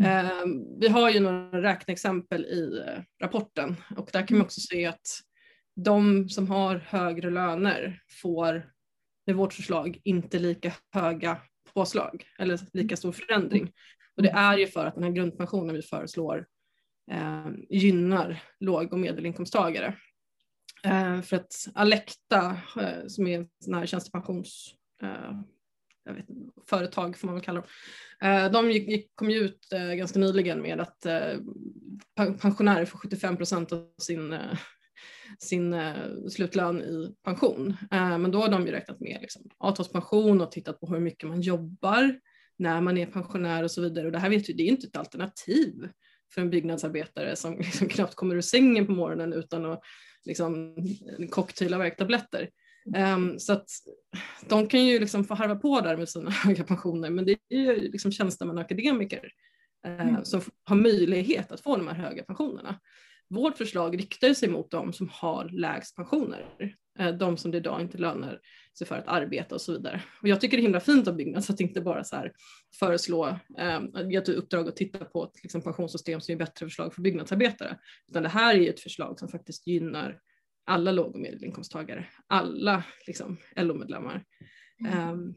Mm. 0.05 0.79
Vi 0.79 0.87
har 0.87 1.09
ju 1.09 1.19
några 1.19 1.61
räkneexempel 1.61 2.45
i 2.45 2.83
rapporten 3.21 3.75
och 3.97 4.09
där 4.13 4.27
kan 4.27 4.37
man 4.37 4.45
också 4.45 4.61
se 4.61 4.85
att 4.85 5.07
de 5.75 6.29
som 6.29 6.47
har 6.47 6.75
högre 6.75 7.29
löner 7.29 8.01
får 8.21 8.71
med 9.25 9.35
vårt 9.35 9.53
förslag 9.53 9.99
inte 10.03 10.39
lika 10.39 10.73
höga 10.93 11.37
påslag 11.73 12.25
eller 12.39 12.59
lika 12.73 12.97
stor 12.97 13.11
förändring. 13.11 13.71
Och 14.15 14.23
det 14.23 14.29
är 14.29 14.57
ju 14.57 14.67
för 14.67 14.85
att 14.85 14.95
den 14.95 15.03
här 15.03 15.11
grundpensionen 15.11 15.75
vi 15.75 15.81
föreslår 15.81 16.45
eh, 17.11 17.47
gynnar 17.69 18.43
låg 18.59 18.93
och 18.93 18.99
medelinkomsttagare. 18.99 19.95
Eh, 20.83 21.21
för 21.21 21.35
att 21.35 21.53
Alecta, 21.73 22.57
eh, 22.79 23.07
som 23.07 23.27
är 23.27 23.39
en 23.39 23.49
sån 23.59 23.73
här 23.73 23.85
tjänstepensions 23.85 24.75
eh, 25.03 25.31
jag 26.03 26.13
vet, 26.13 26.25
företag 26.69 27.17
får 27.17 27.27
man 27.27 27.35
väl 27.35 27.43
kalla 27.43 27.61
dem. 27.61 27.69
Eh, 28.29 28.51
de 28.51 28.71
gick, 28.71 29.15
kom 29.15 29.29
ju 29.29 29.39
ut 29.39 29.73
eh, 29.73 29.93
ganska 29.93 30.19
nyligen 30.19 30.61
med 30.61 30.79
att 30.79 31.05
eh, 31.05 31.33
pensionärer 32.41 32.85
får 32.85 32.99
75 32.99 33.37
procent 33.37 33.71
av 33.71 33.91
sin 34.01 34.39
sin 35.39 35.75
slutlön 36.29 36.81
i 36.81 37.15
pension. 37.23 37.77
Men 37.91 38.31
då 38.31 38.39
har 38.41 38.49
de 38.49 38.65
ju 38.65 38.71
räknat 38.71 38.99
med 38.99 39.17
liksom, 39.21 39.41
avtalspension 39.57 40.41
och 40.41 40.51
tittat 40.51 40.79
på 40.79 40.87
hur 40.87 40.99
mycket 40.99 41.29
man 41.29 41.41
jobbar 41.41 42.19
när 42.57 42.81
man 42.81 42.97
är 42.97 43.05
pensionär 43.05 43.63
och 43.63 43.71
så 43.71 43.81
vidare. 43.81 44.05
Och 44.05 44.11
det 44.11 44.19
här 44.19 44.29
vet 44.29 44.49
ju, 44.49 44.53
det 44.53 44.63
är 44.63 44.67
inte 44.67 44.87
ett 44.87 44.95
alternativ 44.95 45.89
för 46.33 46.41
en 46.41 46.49
byggnadsarbetare 46.49 47.35
som 47.35 47.57
liksom 47.57 47.87
knappt 47.87 48.15
kommer 48.15 48.35
ur 48.35 48.41
sängen 48.41 48.85
på 48.85 48.91
morgonen 48.91 49.33
utan 49.33 49.65
att 49.65 49.81
liksom, 50.25 50.75
cocktaila 51.29 51.77
värktabletter. 51.77 52.49
Um, 53.15 53.39
så 53.39 53.53
att 53.53 53.69
de 54.49 54.67
kan 54.67 54.85
ju 54.85 54.99
liksom 54.99 55.23
få 55.23 55.33
harva 55.33 55.55
på 55.55 55.81
där 55.81 55.97
med 55.97 56.09
sina 56.09 56.29
höga 56.45 56.63
pensioner 56.63 57.09
men 57.09 57.25
det 57.25 57.31
är 57.49 57.57
ju 57.57 57.75
liksom 57.91 58.11
tjänstemän 58.11 58.57
och 58.57 58.63
akademiker 58.63 59.31
uh, 59.87 60.09
mm. 60.09 60.25
som 60.25 60.41
har 60.63 60.75
möjlighet 60.75 61.51
att 61.51 61.61
få 61.61 61.77
de 61.77 61.87
här 61.87 61.95
höga 61.95 62.23
pensionerna. 62.23 62.79
Vårt 63.31 63.57
förslag 63.57 63.99
riktar 63.99 64.33
sig 64.33 64.49
mot 64.49 64.71
de 64.71 64.93
som 64.93 65.09
har 65.11 65.49
lägst 65.49 65.95
pensioner, 65.95 66.45
eh, 66.99 67.13
de 67.13 67.37
som 67.37 67.51
det 67.51 67.57
idag 67.57 67.81
inte 67.81 67.97
lönar 67.97 68.39
sig 68.77 68.87
för 68.87 68.95
att 68.95 69.07
arbeta 69.07 69.55
och 69.55 69.61
så 69.61 69.71
vidare. 69.71 70.01
Och 70.21 70.27
jag 70.27 70.41
tycker 70.41 70.57
det 70.57 70.61
är 70.61 70.63
himla 70.63 70.79
fint 70.79 71.07
av 71.07 71.15
Byggnads 71.15 71.49
att 71.49 71.59
inte 71.59 71.81
bara 71.81 72.03
så 72.03 72.15
här 72.15 72.31
föreslå, 72.79 73.27
eh, 73.57 73.81
ge 74.09 74.15
ett 74.15 74.29
uppdrag 74.29 74.67
att 74.67 74.75
titta 74.75 75.05
på 75.05 75.23
ett 75.23 75.43
liksom, 75.43 75.61
pensionssystem 75.61 76.21
som 76.21 76.33
är 76.33 76.37
bättre 76.37 76.65
förslag 76.65 76.93
för 76.93 77.01
byggnadsarbetare, 77.01 77.77
utan 78.07 78.23
det 78.23 78.29
här 78.29 78.55
är 78.55 78.69
ett 78.69 78.79
förslag 78.79 79.19
som 79.19 79.27
faktiskt 79.29 79.67
gynnar 79.67 80.19
alla 80.71 80.91
låg 80.91 81.15
och 81.15 81.19
medelinkomsttagare, 81.19 82.05
alla 82.27 82.83
liksom, 83.07 83.37
LO-medlemmar. 83.55 84.23
Mm. 84.79 85.09
Um, 85.09 85.35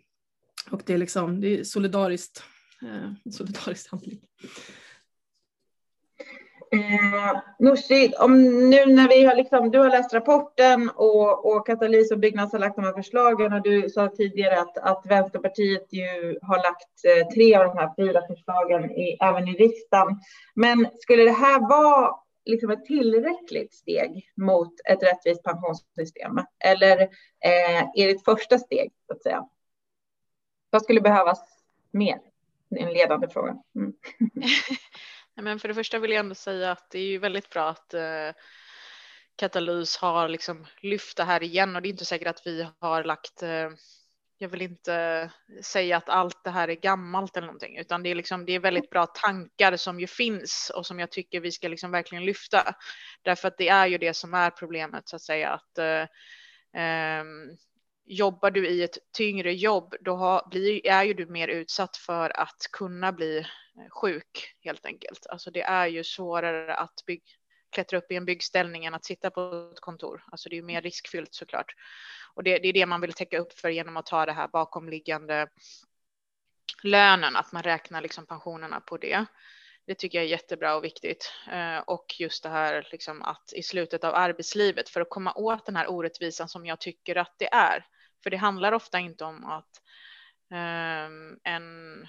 och 0.71 0.83
det 0.87 0.95
är, 0.95 0.99
liksom, 0.99 1.41
det 1.41 1.61
är 1.61 1.65
solidariskt, 1.65 2.45
uh, 2.83 3.31
solidariskt 3.31 3.91
handling. 3.91 4.21
Eh, 6.73 7.41
Nooshi, 7.59 8.13
om 8.19 8.43
nu 8.71 8.87
när 8.87 9.09
vi 9.09 9.25
har 9.25 9.35
liksom, 9.35 9.71
du 9.71 9.79
har 9.79 9.91
läst 9.91 10.15
rapporten 10.15 10.91
och, 10.95 11.47
och 11.47 11.67
Katalys 11.67 12.13
och 12.13 12.19
Byggnads 12.19 12.53
har 12.53 12.59
lagt 12.61 12.77
de 12.77 12.85
här 12.85 12.93
förslagen 12.93 13.53
och 13.53 13.63
du 13.63 13.91
sa 13.91 14.09
tidigare 14.09 14.61
att, 14.61 14.79
att 14.79 15.07
Vänsterpartiet 15.09 15.93
ju 15.93 16.39
har 16.43 16.57
lagt 16.57 17.05
eh, 17.05 17.29
tre 17.35 17.55
av 17.55 17.65
de 17.65 17.79
här 17.79 17.93
fyra 17.97 18.21
förslagen 18.27 18.91
i, 18.91 19.19
även 19.21 19.49
i 19.49 19.53
riksdagen. 19.53 20.21
Men 20.55 20.87
skulle 21.01 21.25
det 21.25 21.31
här 21.31 21.61
vara 21.61 22.24
liksom 22.45 22.71
ett 22.71 22.85
tillräckligt 22.85 23.75
steg 23.75 24.33
mot 24.37 24.73
ett 24.85 25.03
rättvist 25.03 25.43
pensionssystem? 25.43 26.41
Eller 26.59 27.03
eh, 27.41 27.83
är 27.95 28.07
det 28.07 28.11
ett 28.11 28.25
första 28.25 28.59
steg, 28.59 28.93
så 29.07 29.13
att 29.13 29.23
säga? 29.23 29.49
Vad 30.71 30.83
skulle 30.83 31.01
behövas 31.01 31.41
mer? 31.91 32.19
En 32.71 32.93
ledande 32.93 33.29
fråga. 33.29 33.57
Mm. 33.75 33.93
Men 35.43 35.59
för 35.59 35.69
det 35.69 35.75
första 35.75 35.99
vill 35.99 36.11
jag 36.11 36.21
ändå 36.21 36.35
säga 36.35 36.73
att 36.73 36.91
det 36.91 36.99
är 36.99 37.07
ju 37.07 37.19
väldigt 37.19 37.51
bra 37.51 37.69
att 37.69 37.95
eh, 37.95 38.31
Katalys 39.37 39.97
har 39.97 40.29
liksom 40.29 40.67
lyft 40.81 41.17
det 41.17 41.25
här 41.25 41.43
igen 41.43 41.77
och 41.77 41.83
det 41.83 41.89
är 41.89 41.91
inte 41.91 42.05
säkert 42.05 42.29
att 42.29 42.47
vi 42.47 42.69
har 42.79 43.05
lagt 43.05 43.43
eh, 43.43 43.71
jag 44.39 44.49
vill 44.49 44.63
inte 44.63 45.31
säga 45.63 45.97
att 45.97 46.09
allt 46.09 46.45
det 46.45 46.51
här 46.51 46.69
är 46.69 46.75
gammalt 46.75 47.37
eller 47.37 47.47
någonting, 47.47 47.79
utan 47.79 48.03
det 48.03 48.11
är, 48.11 48.15
liksom, 48.15 48.47
det 48.47 48.53
är 48.53 48.61
väldigt 48.61 48.91
bra 48.91 49.07
tankar 49.07 49.77
som 49.77 50.01
ju 50.01 50.07
finns 50.07 50.73
och 50.75 50.87
som 50.87 51.01
jag 51.01 51.11
tycker 51.11 51.41
vi 51.41 51.53
ska 51.53 51.69
liksom 51.69 51.91
verkligen 51.91 52.25
lyfta. 52.25 52.75
Därför 53.23 53.49
att 53.49 53.59
det 53.59 53.69
är 53.69 53.87
ju 53.87 53.99
det 53.99 54.15
som 54.15 54.35
är 54.35 54.51
problemet 54.51 55.09
så 55.09 55.17
att 55.17 55.23
säga, 55.23 55.51
att 55.51 55.79
eh, 55.79 56.83
eh, 56.83 57.25
jobbar 58.07 58.51
du 58.51 58.69
i 58.69 58.83
ett 58.83 58.99
tyngre 59.17 59.55
jobb, 59.55 59.95
då 60.01 60.17
har, 60.17 60.49
blir, 60.51 60.87
är 60.87 61.05
ju 61.05 61.15
du 61.15 61.27
mer 61.27 61.49
utsatt 61.49 61.97
för 61.97 62.41
att 62.41 62.59
kunna 62.73 63.13
bli 63.13 63.47
sjuk 63.91 64.55
helt 64.61 64.87
enkelt. 64.87 65.27
Alltså 65.27 65.51
det 65.51 65.63
är 65.63 65.87
ju 65.87 66.05
svårare 66.05 66.75
att 66.75 67.05
bygga 67.07 67.23
klättra 67.75 67.99
upp 67.99 68.13
i 68.13 68.17
en 68.17 68.25
byggställning 68.25 68.85
än 68.85 68.95
att 68.95 69.05
sitta 69.05 69.31
på 69.31 69.71
ett 69.73 69.81
kontor. 69.81 70.25
Alltså 70.33 70.49
det 70.49 70.55
är 70.55 70.57
ju 70.57 70.63
mer 70.63 70.83
riskfyllt 70.83 71.35
såklart. 71.35 71.75
Och 72.35 72.45
det, 72.45 72.59
det 72.59 72.69
är 72.69 72.73
det 72.73 72.87
man 72.87 73.01
vill 73.01 73.13
täcka 73.13 73.39
upp 73.39 73.53
för 73.53 73.69
genom 73.69 73.97
att 73.97 74.07
ta 74.07 74.27
det 74.27 74.33
här 74.33 74.49
bakomliggande 74.49 75.49
lönen, 76.83 77.37
att 77.37 77.53
man 77.53 77.63
räknar 77.63 78.01
liksom 78.01 78.27
pensionerna 78.27 78.81
på 78.81 78.97
det. 78.97 79.25
Det 79.87 79.95
tycker 79.95 80.19
jag 80.19 80.25
är 80.25 80.31
jättebra 80.31 80.77
och 80.77 80.85
viktigt. 80.85 81.33
Eh, 81.51 81.79
och 81.79 82.15
just 82.19 82.43
det 82.43 82.49
här 82.49 82.89
liksom 82.93 83.23
att 83.23 83.53
i 83.53 83.63
slutet 83.63 84.05
av 84.05 84.15
arbetslivet 84.15 84.89
för 84.89 85.01
att 85.01 85.11
komma 85.11 85.33
åt 85.35 85.67
den 85.67 85.77
här 85.77 85.91
orättvisan 85.91 86.49
som 86.49 86.67
jag 86.67 86.81
tycker 86.81 87.17
att 87.17 87.35
det 87.39 87.55
är. 87.55 87.87
För 88.23 88.31
det 88.31 88.37
handlar 88.37 88.73
ofta 88.73 88.99
inte 88.99 89.25
om 89.25 89.45
att 89.45 89.83
um, 90.51 91.39
en, 91.45 92.09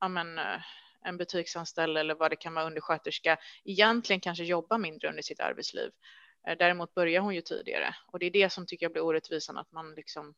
ja 0.00 0.08
men, 0.08 0.38
uh, 0.38 0.60
en 1.06 1.16
butiksanställd 1.16 1.98
eller 1.98 2.14
vad 2.14 2.30
det 2.30 2.36
kan 2.36 2.54
vara 2.54 2.66
undersköterska 2.66 3.38
egentligen 3.64 4.20
kanske 4.20 4.44
jobbar 4.44 4.78
mindre 4.78 5.08
under 5.08 5.22
sitt 5.22 5.40
arbetsliv. 5.40 5.90
Eh, 6.48 6.56
däremot 6.58 6.94
börjar 6.94 7.20
hon 7.20 7.34
ju 7.34 7.40
tidigare 7.40 7.94
och 8.12 8.18
det 8.18 8.26
är 8.26 8.30
det 8.30 8.50
som 8.50 8.66
tycker 8.66 8.84
jag 8.84 8.92
blir 8.92 9.04
orättvisan 9.04 9.56
att 9.56 9.72
man 9.72 9.94
liksom 9.94 10.34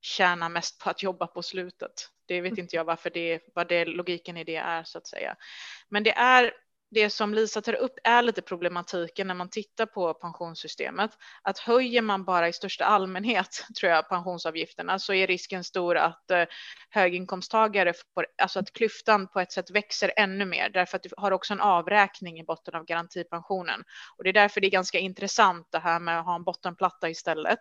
tjänar 0.00 0.48
mest 0.48 0.80
på 0.80 0.90
att 0.90 1.02
jobba 1.02 1.26
på 1.26 1.42
slutet. 1.42 1.92
Det 2.26 2.40
vet 2.40 2.58
inte 2.58 2.76
jag 2.76 2.84
varför 2.84 3.10
det, 3.10 3.40
vad 3.54 3.68
det 3.68 3.84
logiken 3.84 4.36
i 4.36 4.44
det 4.44 4.56
är 4.56 4.84
så 4.84 4.98
att 4.98 5.06
säga. 5.06 5.36
Men 5.88 6.02
det 6.02 6.12
är 6.12 6.52
det 6.94 7.10
som 7.10 7.34
Lisa 7.34 7.60
tar 7.60 7.74
upp 7.74 7.98
är 8.04 8.22
lite 8.22 8.42
problematiken 8.42 9.26
när 9.26 9.34
man 9.34 9.48
tittar 9.48 9.86
på 9.86 10.14
pensionssystemet. 10.14 11.10
Att 11.42 11.58
höjer 11.58 12.02
man 12.02 12.24
bara 12.24 12.48
i 12.48 12.52
största 12.52 12.84
allmänhet, 12.84 13.66
tror 13.80 13.92
jag, 13.92 14.08
pensionsavgifterna 14.08 14.98
så 14.98 15.14
är 15.14 15.26
risken 15.26 15.64
stor 15.64 15.96
att 15.96 16.30
eh, 16.30 16.44
höginkomsttagare 16.90 17.92
får, 18.14 18.26
alltså 18.42 18.58
att 18.58 18.72
klyftan 18.72 19.28
på 19.28 19.40
ett 19.40 19.52
sätt 19.52 19.70
växer 19.70 20.12
ännu 20.16 20.44
mer 20.44 20.68
därför 20.68 20.96
att 20.96 21.02
du 21.02 21.08
har 21.16 21.32
också 21.32 21.52
en 21.52 21.60
avräkning 21.60 22.40
i 22.40 22.44
botten 22.44 22.74
av 22.74 22.84
garantipensionen. 22.84 23.84
Och 24.16 24.24
det 24.24 24.30
är 24.30 24.34
därför 24.34 24.60
det 24.60 24.66
är 24.66 24.70
ganska 24.70 24.98
intressant 24.98 25.68
det 25.70 25.78
här 25.78 26.00
med 26.00 26.18
att 26.18 26.26
ha 26.26 26.34
en 26.34 26.44
bottenplatta 26.44 27.10
istället. 27.10 27.60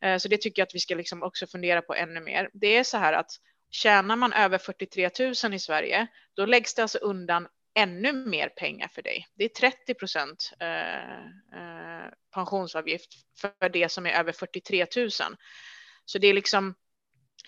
Eh, 0.00 0.16
så 0.16 0.28
det 0.28 0.36
tycker 0.36 0.60
jag 0.62 0.66
att 0.66 0.74
vi 0.74 0.80
ska 0.80 0.94
liksom 0.94 1.22
också 1.22 1.46
fundera 1.46 1.82
på 1.82 1.94
ännu 1.94 2.20
mer. 2.20 2.50
Det 2.52 2.76
är 2.76 2.84
så 2.84 2.98
här 2.98 3.12
att 3.12 3.30
tjänar 3.70 4.16
man 4.16 4.32
över 4.32 4.58
43 4.58 5.10
000 5.44 5.54
i 5.54 5.58
Sverige, 5.58 6.06
då 6.36 6.46
läggs 6.46 6.74
det 6.74 6.82
alltså 6.82 6.98
undan 6.98 7.48
ännu 7.74 8.12
mer 8.12 8.48
pengar 8.48 8.88
för 8.88 9.02
dig. 9.02 9.26
Det 9.34 9.44
är 9.44 9.48
30 9.48 9.94
procent 9.94 10.52
eh, 10.60 11.24
eh, 11.24 12.10
pensionsavgift 12.34 13.10
för 13.40 13.68
det 13.68 13.88
som 13.88 14.06
är 14.06 14.12
över 14.12 14.32
43 14.32 14.86
000. 14.96 15.10
Så 16.04 16.18
det 16.18 16.26
är 16.26 16.34
liksom, 16.34 16.74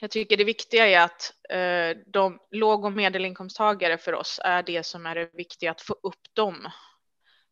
jag 0.00 0.10
tycker 0.10 0.36
det 0.36 0.44
viktiga 0.44 0.86
är 0.86 1.00
att 1.00 1.32
eh, 1.50 2.02
de 2.06 2.38
låg 2.50 2.84
och 2.84 2.92
medelinkomsttagare 2.92 3.98
för 3.98 4.14
oss 4.14 4.40
är 4.44 4.62
det 4.62 4.82
som 4.82 5.06
är 5.06 5.14
det 5.14 5.30
viktiga 5.34 5.70
att 5.70 5.82
få 5.82 5.92
upp 6.02 6.34
dem, 6.34 6.70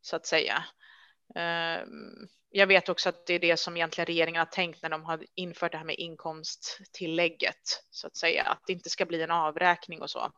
så 0.00 0.16
att 0.16 0.26
säga. 0.26 0.64
Eh, 1.36 1.84
jag 2.50 2.66
vet 2.66 2.88
också 2.88 3.08
att 3.08 3.26
det 3.26 3.34
är 3.34 3.38
det 3.38 3.56
som 3.56 3.76
egentligen 3.76 4.06
regeringen 4.06 4.38
har 4.38 4.46
tänkt 4.46 4.82
när 4.82 4.90
de 4.90 5.04
har 5.04 5.26
infört 5.34 5.72
det 5.72 5.78
här 5.78 5.84
med 5.84 5.98
inkomsttillägget, 5.98 7.84
så 7.90 8.06
att 8.06 8.16
säga, 8.16 8.42
att 8.42 8.62
det 8.66 8.72
inte 8.72 8.90
ska 8.90 9.06
bli 9.06 9.22
en 9.22 9.30
avräkning 9.30 10.02
och 10.02 10.10
så 10.10 10.32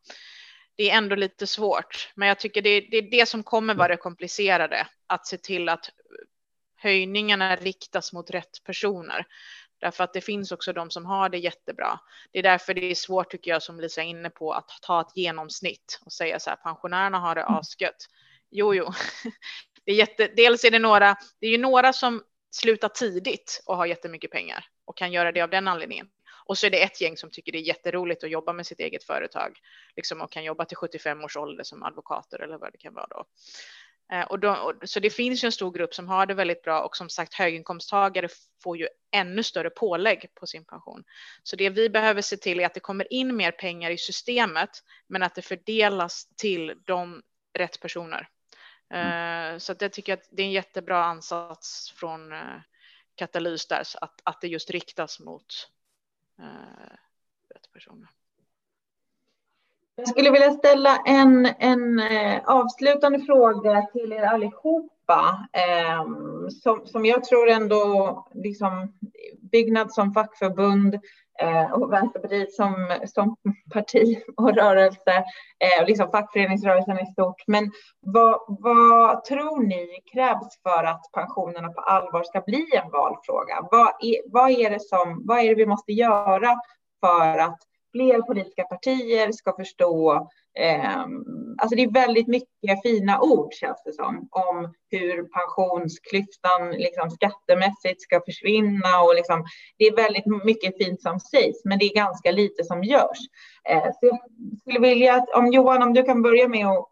det 0.76 0.90
är 0.90 0.96
ändå 0.96 1.16
lite 1.16 1.46
svårt. 1.46 2.12
Men 2.14 2.28
jag 2.28 2.38
tycker 2.38 2.62
det 2.62 2.70
är, 2.70 2.90
det 2.90 2.96
är 2.96 3.10
det 3.10 3.28
som 3.28 3.42
kommer 3.42 3.74
vara 3.74 3.88
det 3.88 3.96
komplicerade, 3.96 4.86
att 5.06 5.26
se 5.26 5.38
till 5.38 5.68
att 5.68 5.90
höjningarna 6.76 7.56
riktas 7.56 8.12
mot 8.12 8.30
rätt 8.30 8.64
personer. 8.64 9.26
Därför 9.78 10.04
att 10.04 10.12
det 10.12 10.20
finns 10.20 10.52
också 10.52 10.72
de 10.72 10.90
som 10.90 11.06
har 11.06 11.28
det 11.28 11.38
jättebra. 11.38 12.00
Det 12.32 12.38
är 12.38 12.42
därför 12.42 12.74
det 12.74 12.90
är 12.90 12.94
svårt, 12.94 13.30
tycker 13.30 13.50
jag, 13.50 13.62
som 13.62 13.80
Lisa 13.80 14.02
är 14.02 14.06
inne 14.06 14.30
på, 14.30 14.52
att 14.52 14.70
ta 14.82 15.00
ett 15.00 15.16
genomsnitt 15.16 16.00
och 16.04 16.12
säga 16.12 16.40
så 16.40 16.50
här, 16.50 16.56
pensionärerna 16.56 17.18
har 17.18 17.34
det 17.34 17.40
mm. 17.40 17.54
asgött. 17.54 18.06
Jo, 18.50 18.74
jo, 18.74 18.92
det 19.84 19.92
är 19.92 19.96
jätte, 19.96 20.30
dels 20.36 20.64
är 20.64 20.70
det 20.70 20.78
några, 20.78 21.16
det 21.40 21.46
är 21.46 21.50
ju 21.50 21.58
några 21.58 21.92
som 21.92 22.22
slutar 22.50 22.88
tidigt 22.88 23.62
och 23.66 23.76
har 23.76 23.86
jättemycket 23.86 24.30
pengar 24.30 24.64
och 24.84 24.96
kan 24.96 25.12
göra 25.12 25.32
det 25.32 25.40
av 25.40 25.50
den 25.50 25.68
anledningen. 25.68 26.08
Och 26.46 26.59
så 26.59 26.66
är 26.66 26.70
det 26.70 26.82
ett 26.82 27.00
gäng 27.00 27.16
som 27.16 27.30
tycker 27.30 27.52
det 27.52 27.59
är 27.59 27.62
jätteroligt 27.62 28.24
att 28.24 28.30
jobba 28.30 28.52
med 28.52 28.66
sitt 28.66 28.80
eget 28.80 29.04
företag 29.04 29.59
liksom, 29.96 30.20
och 30.20 30.32
kan 30.32 30.44
jobba 30.44 30.64
till 30.64 30.76
75 30.76 31.24
års 31.24 31.37
ålder 31.37 31.64
som 31.64 31.82
advokater 31.82 32.42
eller 32.42 32.59
vad 32.59 32.72
det 32.72 32.78
kan 32.78 32.94
vara 32.94 33.06
då. 33.06 33.24
Eh, 34.12 34.22
och 34.22 34.38
då, 34.38 34.50
och, 34.50 34.88
så 34.88 35.00
det 35.00 35.11
finns 35.11 35.44
ju 35.44 35.46
en 35.46 35.52
stor 35.52 35.72
grupp 35.72 35.94
som 35.94 36.09
har 36.09 36.26
det 36.26 36.35
väldigt 36.35 36.62
bra 36.62 36.82
och 36.82 36.96
som 36.96 37.09
sagt 37.09 37.35
höginkomsttagare 37.35 38.28
får 38.62 38.76
ju 38.76 38.88
ännu 39.12 39.42
större 39.42 39.70
pålägg 39.70 40.26
på 40.35 40.46
sin 40.46 40.64
pension. 40.64 41.04
Så 41.42 41.56
det 41.56 41.70
vi 41.70 41.88
behöver 41.88 42.22
se 42.22 42.37
till 42.37 42.61
är 42.61 42.66
att 42.66 42.74
det 42.74 42.80
kommer 42.80 43.12
in 43.12 43.37
mer 43.37 43.50
pengar 43.50 43.90
i 43.90 43.98
systemet 43.98 44.70
men 45.09 45.22
att 45.22 45.35
det 45.35 45.42
fördelas 45.42 46.28
till 46.37 46.74
de 46.85 47.22
rätt 47.59 47.80
personer. 47.80 48.28
Mm. 48.94 49.54
Uh, 49.54 49.59
så 49.59 49.74
det 49.74 49.88
tycker 49.88 50.12
jag 50.12 50.18
att 50.18 50.28
det 50.30 50.42
är 50.42 50.46
en 50.46 50.52
jättebra 50.52 51.04
ansats 51.04 51.92
från 51.96 52.32
uh, 52.32 52.61
Katalys 53.14 53.66
där, 53.66 53.82
att, 54.00 54.20
att 54.24 54.40
det 54.40 54.48
just 54.48 54.70
riktas 54.70 55.20
mot 55.20 55.68
Eh, 55.75 55.75
Eh, 56.38 56.96
rätt 57.55 57.72
personer. 57.72 58.09
Jag 59.94 60.09
skulle 60.09 60.31
vilja 60.31 60.51
ställa 60.51 60.96
en, 60.96 61.46
en 61.59 61.99
eh, 62.01 62.40
avslutande 62.44 63.20
fråga 63.20 63.87
till 63.92 64.12
er 64.12 64.22
allihopa 64.22 65.49
eh, 65.53 66.07
som, 66.51 66.87
som 66.87 67.07
jag 67.07 67.25
tror 67.25 67.49
ändå 67.49 68.29
liksom 68.35 68.92
Byggnads 69.53 69.94
som 69.94 70.12
fackförbund 70.12 70.99
Eh, 71.38 71.72
och 71.72 71.92
Vänsterpartiet 71.92 72.53
som, 72.53 72.99
som 73.07 73.37
parti 73.72 74.22
och 74.37 74.55
rörelse 74.55 75.25
eh, 75.59 75.83
och 75.83 75.88
liksom 75.88 76.11
fackföreningsrörelsen 76.11 76.99
i 76.99 77.07
stort. 77.07 77.42
Men 77.46 77.70
vad, 78.01 78.40
vad 78.49 79.25
tror 79.25 79.62
ni 79.66 79.88
krävs 80.12 80.62
för 80.62 80.85
att 80.85 81.03
pensionerna 81.12 81.68
på 81.68 81.81
allvar 81.81 82.22
ska 82.22 82.40
bli 82.40 82.66
en 82.85 82.90
valfråga? 82.90 83.68
Vad 83.70 83.88
är, 83.88 84.33
vad 84.33 84.51
är, 84.51 84.70
det, 84.70 84.81
som, 84.81 85.22
vad 85.25 85.38
är 85.38 85.49
det 85.49 85.55
vi 85.55 85.66
måste 85.66 85.92
göra 85.92 86.61
för 87.01 87.38
att 87.38 87.59
fler 87.92 88.22
politiska 88.22 88.64
partier 88.64 89.33
ska 89.33 89.53
förstå. 89.57 90.29
Eh, 90.59 91.07
alltså 91.59 91.77
det 91.77 91.83
är 91.83 91.90
väldigt 91.90 92.27
mycket 92.27 92.83
fina 92.83 93.21
ord 93.21 93.53
känns 93.53 93.83
det 93.85 93.92
som 93.92 94.29
om 94.31 94.75
hur 94.90 95.23
pensionsklyftan 95.23 96.71
liksom 96.71 97.11
skattemässigt 97.11 98.03
ska 98.03 98.21
försvinna 98.27 99.01
och 99.03 99.14
liksom, 99.14 99.45
det 99.79 99.85
är 99.85 99.97
väldigt 99.97 100.45
mycket 100.45 100.85
fint 100.85 101.03
som 101.03 101.21
sägs, 101.21 101.64
men 101.64 101.79
det 101.79 101.85
är 101.85 101.95
ganska 101.95 102.31
lite 102.31 102.64
som 102.64 102.85
görs. 102.85 103.19
Eh, 103.69 103.85
så 103.85 104.07
jag 104.07 104.19
skulle 104.61 104.81
vilja 104.81 105.14
att 105.14 105.29
om 105.31 105.53
Johan, 105.53 105.83
om 105.83 105.95
du 105.95 106.03
kan 106.03 106.23
börja 106.23 106.49
med 106.49 106.66
att 106.66 106.88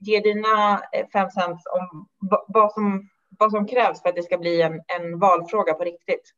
ge 0.00 0.20
dina 0.20 0.80
eh, 0.92 1.06
fem 1.12 1.30
cents 1.30 1.62
om 1.66 2.06
vad 2.48 2.72
som, 2.72 3.08
vad 3.38 3.50
som 3.50 3.66
krävs 3.66 4.02
för 4.02 4.08
att 4.08 4.16
det 4.16 4.22
ska 4.22 4.38
bli 4.38 4.62
en, 4.62 4.80
en 4.86 5.18
valfråga 5.18 5.74
på 5.74 5.84
riktigt. 5.84 6.34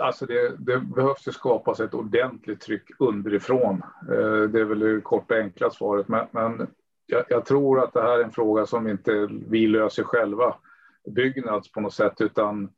Alltså 0.00 0.26
det, 0.26 0.56
det 0.58 0.78
behövs 0.78 1.28
ju 1.28 1.32
skapas 1.32 1.80
ett 1.80 1.94
ordentligt 1.94 2.60
tryck 2.60 2.84
underifrån. 2.98 3.82
Eh, 4.02 4.42
det 4.42 4.60
är 4.60 4.64
väl 4.64 4.78
det 4.78 5.00
korta 5.00 5.34
enkla 5.34 5.70
svaret. 5.70 6.08
Men, 6.08 6.26
men 6.30 6.66
jag, 7.06 7.24
jag, 7.28 7.44
tror 7.44 7.84
att 7.84 7.92
det 7.92 8.02
här 8.02 8.18
är 8.18 8.24
en 8.24 8.30
fråga 8.30 8.66
som 8.66 8.88
inte 8.88 9.28
vi 9.30 9.66
löser 9.66 10.02
själva, 10.02 10.54
Byggnads 11.10 11.72
på 11.72 11.80
något 11.80 11.94
sätt, 11.94 12.20
utan 12.20 12.70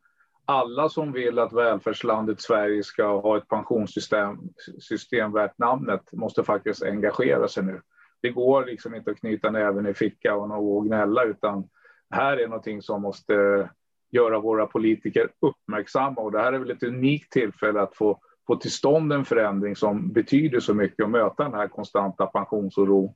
alla 0.44 0.88
som 0.88 1.12
vill 1.12 1.38
att 1.38 1.52
välfärdslandet 1.52 2.40
Sverige 2.40 2.82
ska 2.82 3.20
ha 3.20 3.36
ett 3.36 3.48
pensionssystem 3.48 4.38
system 4.80 5.32
värt 5.32 5.58
namnet 5.58 6.12
måste 6.12 6.44
faktiskt 6.44 6.82
engagera 6.82 7.48
sig 7.48 7.62
nu. 7.62 7.80
Det 8.22 8.30
går 8.30 8.64
liksom 8.64 8.94
inte 8.94 9.10
att 9.10 9.20
knyta 9.20 9.50
näven 9.50 9.86
i 9.86 9.94
fickan 9.94 10.52
och 10.52 10.86
gnälla, 10.86 11.24
utan 11.24 11.68
här 12.10 12.36
är 12.36 12.48
någonting 12.48 12.82
som 12.82 13.02
måste 13.02 13.68
göra 14.12 14.40
våra 14.40 14.66
politiker 14.66 15.28
uppmärksamma. 15.40 16.20
Och 16.20 16.32
det 16.32 16.40
här 16.40 16.52
är 16.52 16.58
väl 16.58 16.70
ett 16.70 16.82
unikt 16.82 17.32
tillfälle 17.32 17.80
att 17.80 17.96
få, 17.96 18.20
få 18.46 18.56
till 18.56 18.72
stånd 18.72 19.12
en 19.12 19.24
förändring 19.24 19.76
som 19.76 20.12
betyder 20.12 20.60
så 20.60 20.74
mycket 20.74 21.04
och 21.04 21.10
möta 21.10 21.42
den 21.42 21.54
här 21.54 21.68
konstanta 21.68 22.26
pensionsoron. 22.26 23.14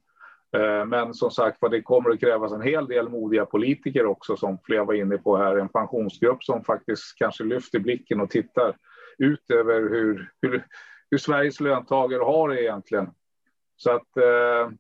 Eh, 0.57 0.85
men 0.87 1.15
som 1.15 1.31
sagt 1.31 1.59
det 1.71 1.83
kommer 1.83 2.11
att 2.11 2.21
krävas 2.21 2.53
en 2.53 2.63
hel 2.63 2.87
del 2.87 3.09
modiga 3.09 3.47
politiker 3.47 4.07
också, 4.07 4.37
som 4.37 4.59
flera 4.65 4.85
var 4.85 4.95
inne 4.95 5.19
på 5.19 5.37
här. 5.37 5.57
En 5.57 5.69
pensionsgrupp 5.69 6.45
som 6.45 6.65
faktiskt 6.65 7.19
kanske 7.19 7.45
lyfter 7.45 7.79
blicken 7.79 8.21
och 8.21 8.31
tittar 8.31 8.77
ut 9.19 9.51
över 9.51 9.81
hur, 9.81 10.31
hur, 10.43 10.67
hur 11.11 11.19
Sveriges 11.19 11.61
löntagare 11.61 12.23
har 12.23 12.49
det 12.49 12.63
egentligen. 12.63 13.11
Så 13.77 13.91
att 13.91 14.17
eh, 14.17 14.71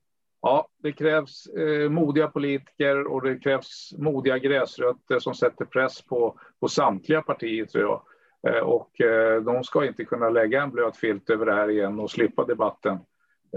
Ja, 0.46 0.68
det 0.82 0.92
krävs 0.92 1.46
eh, 1.46 1.90
modiga 1.90 2.28
politiker 2.28 3.06
och 3.06 3.22
det 3.22 3.38
krävs 3.38 3.92
modiga 3.98 4.38
gräsrötter 4.38 5.18
som 5.18 5.34
sätter 5.34 5.64
press 5.64 6.02
på, 6.02 6.38
på 6.60 6.68
samtliga 6.68 7.22
partier, 7.22 7.64
tror 7.66 7.84
jag. 7.84 8.02
Eh, 8.48 8.62
och 8.62 9.00
eh, 9.00 9.42
de 9.42 9.64
ska 9.64 9.86
inte 9.86 10.04
kunna 10.04 10.30
lägga 10.30 10.62
en 10.62 10.70
blöt 10.70 10.96
filt 10.96 11.30
över 11.30 11.46
det 11.46 11.54
här 11.54 11.70
igen 11.70 12.00
och 12.00 12.10
slippa 12.10 12.44
debatten. 12.44 12.98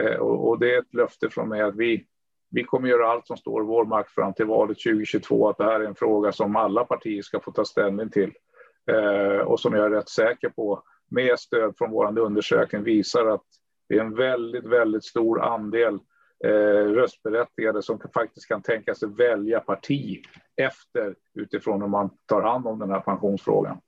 Eh, 0.01 0.15
och, 0.15 0.49
och, 0.49 0.59
det 0.59 0.75
är 0.75 0.79
ett 0.79 0.93
löfte 0.93 1.29
från 1.29 1.49
mig 1.49 1.61
att 1.61 1.75
vi, 1.75 2.05
vi 2.51 2.63
kommer 2.63 2.89
göra 2.89 3.11
allt 3.11 3.27
som 3.27 3.37
står 3.37 3.63
i 3.63 3.65
vår 3.65 3.85
makt 3.85 4.11
fram 4.11 4.33
till 4.33 4.45
valet 4.45 4.77
2022, 4.77 5.49
att 5.49 5.57
det 5.57 5.63
här 5.63 5.79
är 5.79 5.85
en 5.85 5.95
fråga 5.95 6.31
som 6.31 6.55
alla 6.55 6.83
partier 6.83 7.21
ska 7.21 7.39
få 7.39 7.51
ta 7.51 7.65
ställning 7.65 8.09
till. 8.09 8.33
Eh, 8.91 9.39
och 9.39 9.59
som 9.59 9.73
jag 9.73 9.85
är 9.85 9.89
rätt 9.89 10.09
säker 10.09 10.49
på, 10.49 10.83
med 11.11 11.39
stöd 11.39 11.73
från 11.77 11.91
vår 11.91 12.19
undersökning, 12.19 12.83
visar 12.83 13.25
att 13.25 13.45
det 13.89 13.95
är 13.95 14.01
en 14.01 14.15
väldigt, 14.15 14.65
väldigt 14.65 15.03
stor 15.03 15.41
andel 15.41 15.99
röstberättigade 16.93 17.83
som 17.83 17.99
faktiskt 18.13 18.47
kan 18.47 18.61
tänka 18.61 18.95
sig 18.95 19.09
välja 19.09 19.59
parti 19.59 20.23
efter 20.55 21.15
utifrån 21.33 21.81
hur 21.81 21.87
man 21.87 22.09
tar 22.25 22.41
hand 22.41 22.67
om 22.67 22.79
den 22.79 22.89
här 22.89 22.99
pensionsfrågan. 22.99 23.81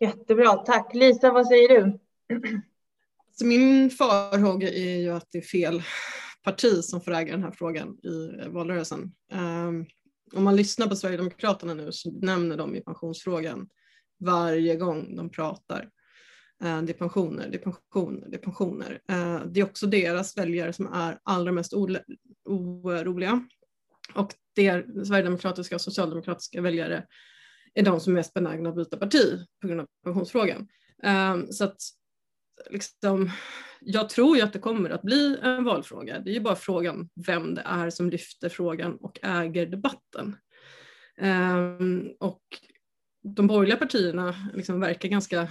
Jättebra, 0.00 0.52
tack. 0.56 0.94
Lisa, 0.94 1.32
vad 1.32 1.46
säger 1.46 1.68
du? 1.68 1.98
Alltså 3.26 3.44
min 3.44 3.90
farhåga 3.90 4.68
är 4.68 4.96
ju 4.96 5.10
att 5.10 5.26
det 5.32 5.38
är 5.38 5.42
fel 5.42 5.82
parti 6.44 6.84
som 6.84 7.00
får 7.00 7.12
äga 7.12 7.32
den 7.32 7.42
här 7.42 7.50
frågan 7.50 7.98
i 8.02 8.48
valrörelsen. 8.48 9.12
Um, 9.32 9.86
om 10.32 10.44
man 10.44 10.56
lyssnar 10.56 10.86
på 10.86 10.96
Sverigedemokraterna 10.96 11.74
nu 11.74 11.92
så 11.92 12.10
nämner 12.10 12.56
de 12.56 12.76
i 12.76 12.80
pensionsfrågan 12.80 13.68
varje 14.20 14.76
gång 14.76 15.16
de 15.16 15.30
pratar. 15.30 15.90
Eh, 16.64 16.82
det 16.82 16.92
är 16.92 16.98
pensioner, 16.98 17.48
det 17.48 17.56
är 17.56 17.62
pensioner, 17.62 18.28
det 18.28 18.36
är 18.36 18.40
pensioner. 18.40 19.00
Eh, 19.08 19.42
det 19.46 19.60
är 19.60 19.64
också 19.64 19.86
deras 19.86 20.36
väljare 20.36 20.72
som 20.72 20.92
är 20.92 21.18
allra 21.22 21.52
mest 21.52 21.72
oroliga. 22.44 23.46
Och 24.14 24.34
det 24.54 24.66
är 24.66 25.04
sverigedemokratiska 25.04 25.74
och 25.74 25.80
socialdemokratiska 25.80 26.60
väljare 26.60 27.06
är 27.74 27.82
de 27.82 28.00
som 28.00 28.12
är 28.12 28.14
mest 28.14 28.34
benägna 28.34 28.68
att 28.68 28.76
byta 28.76 28.96
parti 28.96 29.46
på 29.60 29.68
grund 29.68 29.80
av 29.80 29.86
pensionsfrågan. 30.04 30.68
Eh, 31.02 31.36
så 31.50 31.64
att 31.64 31.76
liksom, 32.70 33.30
jag 33.80 34.08
tror 34.08 34.36
ju 34.36 34.42
att 34.42 34.52
det 34.52 34.58
kommer 34.58 34.90
att 34.90 35.02
bli 35.02 35.38
en 35.42 35.64
valfråga. 35.64 36.20
Det 36.20 36.30
är 36.30 36.34
ju 36.34 36.40
bara 36.40 36.56
frågan 36.56 37.08
vem 37.26 37.54
det 37.54 37.62
är 37.64 37.90
som 37.90 38.10
lyfter 38.10 38.48
frågan 38.48 38.96
och 38.96 39.18
äger 39.22 39.66
debatten. 39.66 40.36
Och 42.18 42.42
de 43.22 43.46
borgerliga 43.46 43.76
partierna 43.76 44.50
liksom 44.54 44.80
verkar 44.80 45.08
ganska 45.08 45.48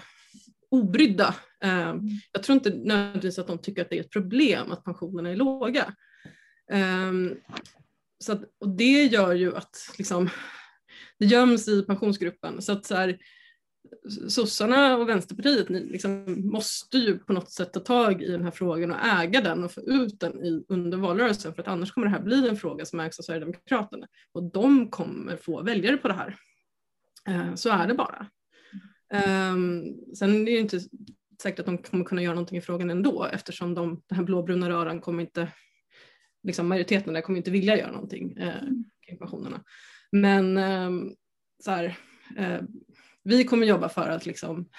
obrydda. 0.72 1.36
Eh, 1.64 1.90
mm. 1.90 2.08
Jag 2.32 2.44
tror 2.44 2.54
inte 2.54 2.70
nödvändigtvis 2.70 3.40
att 3.40 3.48
de 3.48 3.58
tycker 3.58 3.82
att 3.82 3.90
det 3.90 3.98
är 3.98 4.04
ett 4.04 4.12
problem 4.12 4.72
att 4.72 4.84
pensionerna 4.84 5.30
är 5.30 5.36
låga. 5.36 5.94
Ehm, 6.72 7.36
så 8.20 8.32
att, 8.32 8.42
och 8.60 8.70
det 8.70 9.04
gör 9.04 9.34
ju 9.34 9.56
att 9.56 9.78
liksom, 9.98 10.30
det 11.20 11.26
göms 11.26 11.68
i 11.68 11.84
pensionsgruppen. 11.84 12.62
Så 12.62 12.72
att 12.72 12.86
så 12.86 12.96
här, 12.96 13.18
sossarna 14.30 14.98
och 14.98 15.10
Vänsterpartiet 15.10 15.70
ni 15.70 15.84
liksom 15.84 16.26
måste 16.52 16.98
ju 16.98 17.18
på 17.18 17.34
något 17.34 17.52
sätt 17.52 17.74
ta 17.74 17.80
tag 17.80 18.22
i 18.22 18.32
den 18.32 18.44
här 18.44 18.52
frågan 18.52 18.92
och 18.92 19.06
äga 19.06 19.42
den 19.42 19.64
och 19.64 19.72
få 19.72 19.82
ut 19.82 20.20
den 20.20 20.44
i, 20.44 20.66
under 20.68 20.98
valrörelsen 20.98 21.54
för 21.54 21.62
att 21.62 21.68
annars 21.68 21.92
kommer 21.92 22.08
det 22.08 22.12
här 22.12 22.22
bli 22.22 22.50
en 22.50 22.58
fråga 22.58 22.86
som 22.86 23.00
ägs 23.00 23.20
av 23.20 23.24
Sverigedemokraterna 23.24 24.08
och 24.32 24.52
de 24.52 24.90
kommer 24.90 25.38
få 25.38 25.64
väljare 25.64 25.98
på 25.98 26.08
det 26.08 26.14
här. 26.14 26.36
Eh, 27.28 27.56
så 27.56 27.70
är 27.70 27.88
det 27.88 27.94
bara. 27.94 28.28
Um, 29.14 29.96
sen 30.16 30.42
är 30.42 30.46
det 30.46 30.60
inte 30.60 30.80
säkert 31.42 31.60
att 31.60 31.66
de 31.66 31.78
kommer 31.78 32.06
kunna 32.06 32.22
göra 32.22 32.34
någonting 32.34 32.58
i 32.58 32.62
frågan 32.62 32.90
ändå 32.90 33.24
eftersom 33.34 33.74
de, 33.74 34.02
den 34.10 34.18
här 34.18 34.26
blåbruna 34.26 34.70
röran 34.70 35.02
kommer 35.02 35.24
inte, 35.24 35.52
liksom 36.44 36.68
majoriteten 36.68 37.14
där 37.14 37.22
kommer 37.22 37.38
inte 37.38 37.52
vilja 37.52 37.78
göra 37.78 37.92
någonting 37.92 38.38
eh, 38.38 38.62
kring 39.08 39.18
pensionerna. 39.20 39.64
Men 40.12 40.58
eh, 40.58 40.92
så 41.64 41.72
här, 41.72 41.98
eh, 42.38 42.62
vi 43.24 43.44
kommer 43.44 43.68
jobba 43.68 43.90
för 43.90 44.10
att 44.10 44.26
liksom, 44.26 44.70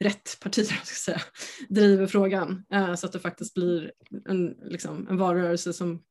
rätt 0.00 0.40
partier 0.40 0.64
ska 0.84 1.12
säga, 1.12 1.20
driver 1.68 2.06
frågan 2.06 2.64
eh, 2.72 2.94
så 2.94 3.06
att 3.06 3.12
det 3.12 3.20
faktiskt 3.20 3.54
blir 3.54 3.92
en, 4.28 4.56
liksom, 4.62 5.08
en 5.08 5.16
valrörelse 5.16 5.72
som 5.72 6.02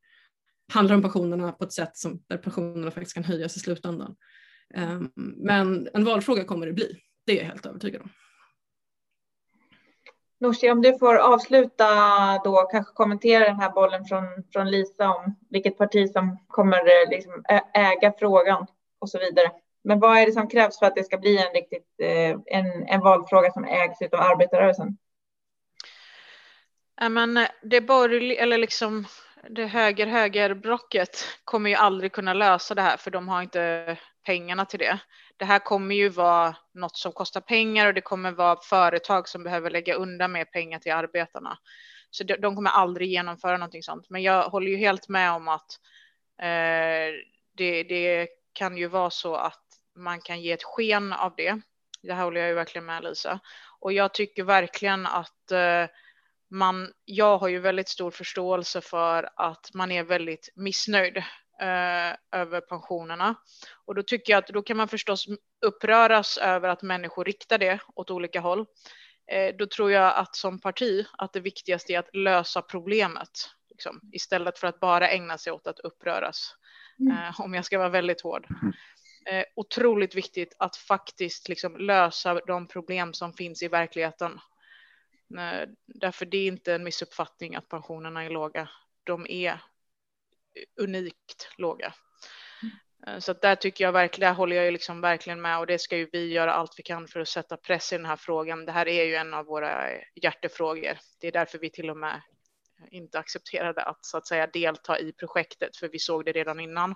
handlar 0.74 0.96
om 0.96 1.02
pensionerna 1.02 1.52
på 1.52 1.64
ett 1.64 1.74
sätt 1.74 1.98
som, 1.98 2.24
där 2.28 2.38
pensionerna 2.38 2.92
faktiskt 2.92 3.14
kan 3.14 3.24
höjas 3.24 3.58
i 3.58 3.60
slutändan. 3.60 4.16
Ehm, 4.74 5.10
men 5.16 5.90
en 5.94 6.04
valfråga 6.04 6.44
kommer 6.44 6.68
det 6.68 6.74
bli, 6.74 7.00
det 7.26 7.34
är 7.34 7.38
jag 7.38 7.46
helt 7.46 7.66
övertygad 7.66 8.02
om. 8.02 8.10
Nooshi, 10.40 10.72
om 10.72 10.82
du 10.82 10.98
får 10.98 11.16
avsluta 11.16 11.86
då, 12.44 12.68
kanske 12.72 12.94
kommentera 12.94 13.46
den 13.46 13.60
här 13.60 13.70
bollen 13.70 14.06
från, 14.06 14.24
från 14.54 14.72
Lisa 14.72 15.10
om 15.10 15.36
vilket 15.50 15.78
parti 15.78 16.12
som 16.12 16.38
kommer 16.48 16.78
eh, 16.78 17.10
liksom 17.10 17.44
äga 17.74 18.14
frågan 18.20 18.68
och 19.00 19.10
så 19.10 19.20
vidare. 19.20 19.52
Men 19.84 20.00
vad 20.00 20.18
är 20.18 20.26
det 20.26 20.32
som 20.32 20.48
krävs 20.48 20.80
för 20.80 20.86
att 20.86 20.96
det 20.96 21.04
ska 21.04 21.18
bli 21.18 21.38
en 21.38 21.54
riktigt 21.54 21.88
eh, 22.02 22.38
en, 22.46 22.88
en 22.88 23.00
valfråga 23.00 23.52
som 23.52 23.66
ägs 23.66 24.02
av 24.02 24.20
arbetarrörelsen? 24.20 24.98
Ja, 27.02 27.10
men 27.10 27.48
det 27.64 27.82
borgerliga, 27.82 28.42
eller 28.42 28.58
liksom 28.58 29.06
det 29.50 29.66
höger-högerblocket 29.66 31.26
kommer 31.44 31.70
ju 31.70 31.76
aldrig 31.76 32.12
kunna 32.12 32.34
lösa 32.34 32.76
det 32.76 32.82
här 32.82 32.98
för 32.98 33.12
de 33.12 33.28
har 33.28 33.42
inte 33.42 33.98
pengarna 34.26 34.66
till 34.66 34.80
det. 34.80 35.00
Det 35.38 35.46
här 35.46 35.60
kommer 35.60 35.96
ju 35.96 36.10
vara 36.10 36.56
något 36.74 36.98
som 36.98 37.12
kostar 37.12 37.42
pengar 37.42 37.88
och 37.88 37.94
det 37.94 38.02
kommer 38.02 38.32
vara 38.32 38.60
företag 38.62 39.28
som 39.28 39.44
behöver 39.44 39.70
lägga 39.70 39.94
undan 39.94 40.32
mer 40.32 40.46
pengar 40.46 40.80
till 40.80 40.92
arbetarna. 40.92 41.58
Så 42.10 42.24
de 42.24 42.56
kommer 42.56 42.70
aldrig 42.70 43.10
genomföra 43.10 43.58
någonting 43.58 43.84
sånt. 43.84 44.10
Men 44.10 44.22
jag 44.22 44.50
håller 44.50 44.72
ju 44.72 44.78
helt 44.78 45.10
med 45.10 45.32
om 45.32 45.48
att 45.48 45.80
eh, 46.42 47.14
det, 47.58 47.84
det 47.84 48.28
kan 48.54 48.78
ju 48.78 48.88
vara 48.88 49.10
så 49.10 49.36
att 49.36 49.64
man 49.96 50.22
kan 50.22 50.42
ge 50.42 50.52
ett 50.52 50.64
sken 50.64 51.14
av 51.14 51.34
det. 51.38 51.62
Det 52.02 52.14
här 52.14 52.24
håller 52.24 52.42
jag 52.42 52.50
ju 52.50 52.56
verkligen 52.56 52.86
med 52.86 53.04
Lisa. 53.04 53.40
Och 53.80 53.94
jag 53.94 54.14
tycker 54.14 54.44
verkligen 54.44 55.06
att 55.06 55.52
eh, 55.52 55.86
man, 56.50 56.94
jag 57.06 57.38
har 57.38 57.48
ju 57.48 57.60
väldigt 57.60 57.90
stor 57.90 58.12
förståelse 58.12 58.82
för 58.82 59.30
att 59.36 59.70
man 59.74 59.92
är 59.92 60.04
väldigt 60.04 60.50
missnöjd 60.56 61.24
eh, 61.62 62.40
över 62.40 62.62
pensionerna. 62.62 63.36
Och 63.86 63.96
då 63.96 64.04
tycker 64.04 64.34
jag 64.34 64.38
att 64.38 64.48
då 64.48 64.62
kan 64.62 64.78
man 64.78 64.88
förstås 64.88 65.26
uppröras 65.66 66.38
över 66.38 66.70
att 66.70 66.82
människor 66.82 67.26
riktar 67.26 67.58
det 67.58 67.80
åt 67.96 68.12
olika 68.12 68.40
håll. 68.40 68.66
Eh, 69.32 69.56
då 69.56 69.66
tror 69.66 69.92
jag 69.92 70.16
att 70.16 70.36
som 70.36 70.60
parti 70.60 71.06
att 71.18 71.34
det 71.34 71.40
viktigaste 71.40 71.94
är 71.94 72.00
att 72.00 72.16
lösa 72.16 72.62
problemet 72.62 73.50
liksom, 73.70 74.00
istället 74.12 74.60
för 74.60 74.68
att 74.68 74.80
bara 74.80 75.10
ägna 75.10 75.38
sig 75.38 75.54
åt 75.54 75.68
att 75.68 75.80
uppröras. 75.80 76.56
Mm. 77.00 77.18
Eh, 77.18 77.42
om 77.42 77.54
jag 77.54 77.66
ska 77.66 77.78
vara 77.78 77.90
väldigt 77.90 78.22
hård. 78.22 78.48
Mm. 78.62 78.74
Eh, 79.26 79.46
otroligt 79.56 80.16
viktigt 80.16 80.56
att 80.60 80.76
faktiskt 80.76 81.50
liksom 81.50 81.78
lösa 81.78 82.34
de 82.48 82.68
problem 82.68 83.14
som 83.14 83.34
finns 83.34 83.64
i 83.64 83.68
verkligheten. 83.68 84.40
Eh, 85.38 85.70
därför 85.86 86.26
det 86.26 86.38
är 86.38 86.48
inte 86.48 86.74
en 86.74 86.84
missuppfattning 86.84 87.56
att 87.56 87.70
pensionerna 87.70 88.24
är 88.24 88.30
låga. 88.30 88.70
De 89.04 89.26
är 89.30 89.60
unikt 90.82 91.50
låga. 91.58 91.94
Mm. 93.08 93.22
Så 93.22 93.34
där 93.34 93.56
tycker 93.56 93.84
jag 93.84 93.92
verkligen, 93.92 94.30
där 94.30 94.38
håller 94.38 94.56
jag 94.56 94.74
liksom 94.74 95.02
verkligen 95.02 95.42
med 95.42 95.60
och 95.60 95.68
det 95.68 95.80
ska 95.80 95.98
ju 95.98 96.10
vi 96.12 96.32
göra 96.32 96.54
allt 96.54 96.74
vi 96.78 96.84
kan 96.84 97.08
för 97.08 97.20
att 97.20 97.28
sätta 97.28 97.58
press 97.58 97.94
i 97.94 97.98
den 97.98 98.06
här 98.06 98.16
frågan. 98.16 98.66
Det 98.66 98.72
här 98.72 98.88
är 98.88 99.04
ju 99.04 99.16
en 99.16 99.34
av 99.34 99.46
våra 99.46 99.90
hjärtefrågor. 100.16 100.98
Det 101.20 101.28
är 101.28 101.32
därför 101.32 101.60
vi 101.60 101.70
till 101.70 101.90
och 101.90 101.98
med 101.98 102.22
inte 102.92 103.20
accepterade 103.20 103.84
att 103.84 104.06
så 104.06 104.18
att 104.18 104.28
säga 104.28 104.48
delta 104.48 105.00
i 105.00 105.14
projektet, 105.14 105.78
för 105.78 105.90
vi 105.90 106.00
såg 106.00 106.26
det 106.26 106.32
redan 106.32 106.60
innan. 106.60 106.96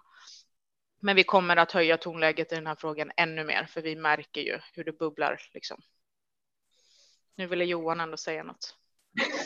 Men 0.99 1.15
vi 1.15 1.23
kommer 1.23 1.57
att 1.57 1.71
höja 1.71 1.97
tonläget 1.97 2.51
i 2.51 2.55
den 2.55 2.67
här 2.67 2.75
frågan 2.75 3.11
ännu 3.17 3.43
mer, 3.43 3.65
för 3.65 3.81
vi 3.81 3.95
märker 3.95 4.41
ju 4.41 4.59
hur 4.73 4.83
det 4.83 4.91
bubblar 4.91 5.41
liksom. 5.53 5.81
Nu 7.35 7.47
ville 7.47 7.65
Johan 7.65 7.99
ändå 7.99 8.17
säga 8.17 8.43
något. 8.43 8.75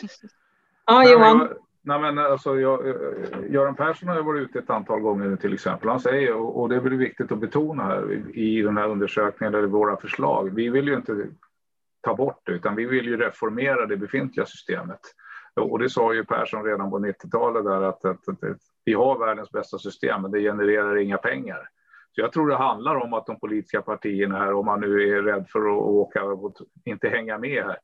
ja, 0.86 1.10
Johan. 1.10 1.56
Nej, 1.84 2.00
men 2.00 2.18
alltså, 2.18 2.60
jag, 2.60 2.88
eh, 2.88 2.94
Göran 3.50 3.74
Persson 3.74 4.08
har 4.08 4.16
ju 4.16 4.22
varit 4.22 4.42
ute 4.42 4.58
ett 4.58 4.70
antal 4.70 5.00
gånger 5.00 5.28
nu 5.28 5.36
till 5.36 5.54
exempel. 5.54 5.88
Han 5.88 6.00
säger, 6.00 6.34
och 6.34 6.68
det 6.68 6.76
är 6.76 6.80
väl 6.80 6.96
viktigt 6.96 7.32
att 7.32 7.38
betona 7.38 7.82
här 7.82 8.36
i 8.38 8.62
den 8.62 8.76
här 8.76 8.88
undersökningen 8.88 9.54
eller 9.54 9.68
våra 9.68 9.96
förslag. 9.96 10.54
Vi 10.54 10.68
vill 10.68 10.88
ju 10.88 10.94
inte 10.94 11.26
ta 12.00 12.14
bort 12.14 12.40
det, 12.44 12.52
utan 12.52 12.76
vi 12.76 12.84
vill 12.84 13.06
ju 13.06 13.16
reformera 13.16 13.86
det 13.86 13.96
befintliga 13.96 14.46
systemet. 14.46 15.00
Och 15.54 15.78
det 15.78 15.90
sa 15.90 16.14
ju 16.14 16.24
Persson 16.24 16.64
redan 16.64 16.90
på 16.90 16.98
90-talet 16.98 17.64
där 17.64 17.82
att, 17.82 18.04
att, 18.04 18.28
att, 18.28 18.44
att, 18.44 18.58
vi 18.84 18.92
har 18.92 19.18
världens 19.18 19.50
bästa 19.50 19.78
system, 19.78 20.22
men 20.22 20.30
det 20.30 20.40
genererar 20.40 20.96
inga 20.96 21.18
pengar. 21.18 21.68
Så 22.14 22.20
jag 22.20 22.32
tror 22.32 22.48
det 22.48 22.56
handlar 22.56 22.96
om 22.96 23.12
att 23.12 23.26
de 23.26 23.40
politiska 23.40 23.82
partierna 23.82 24.38
här, 24.38 24.52
om 24.54 24.66
man 24.66 24.80
nu 24.80 25.08
är 25.08 25.22
rädd 25.22 25.46
för 25.48 25.60
att 25.60 25.82
åka 25.82 26.24
och 26.24 26.56
inte 26.84 27.08
hänga 27.08 27.38
med 27.38 27.64
här. 27.64 27.78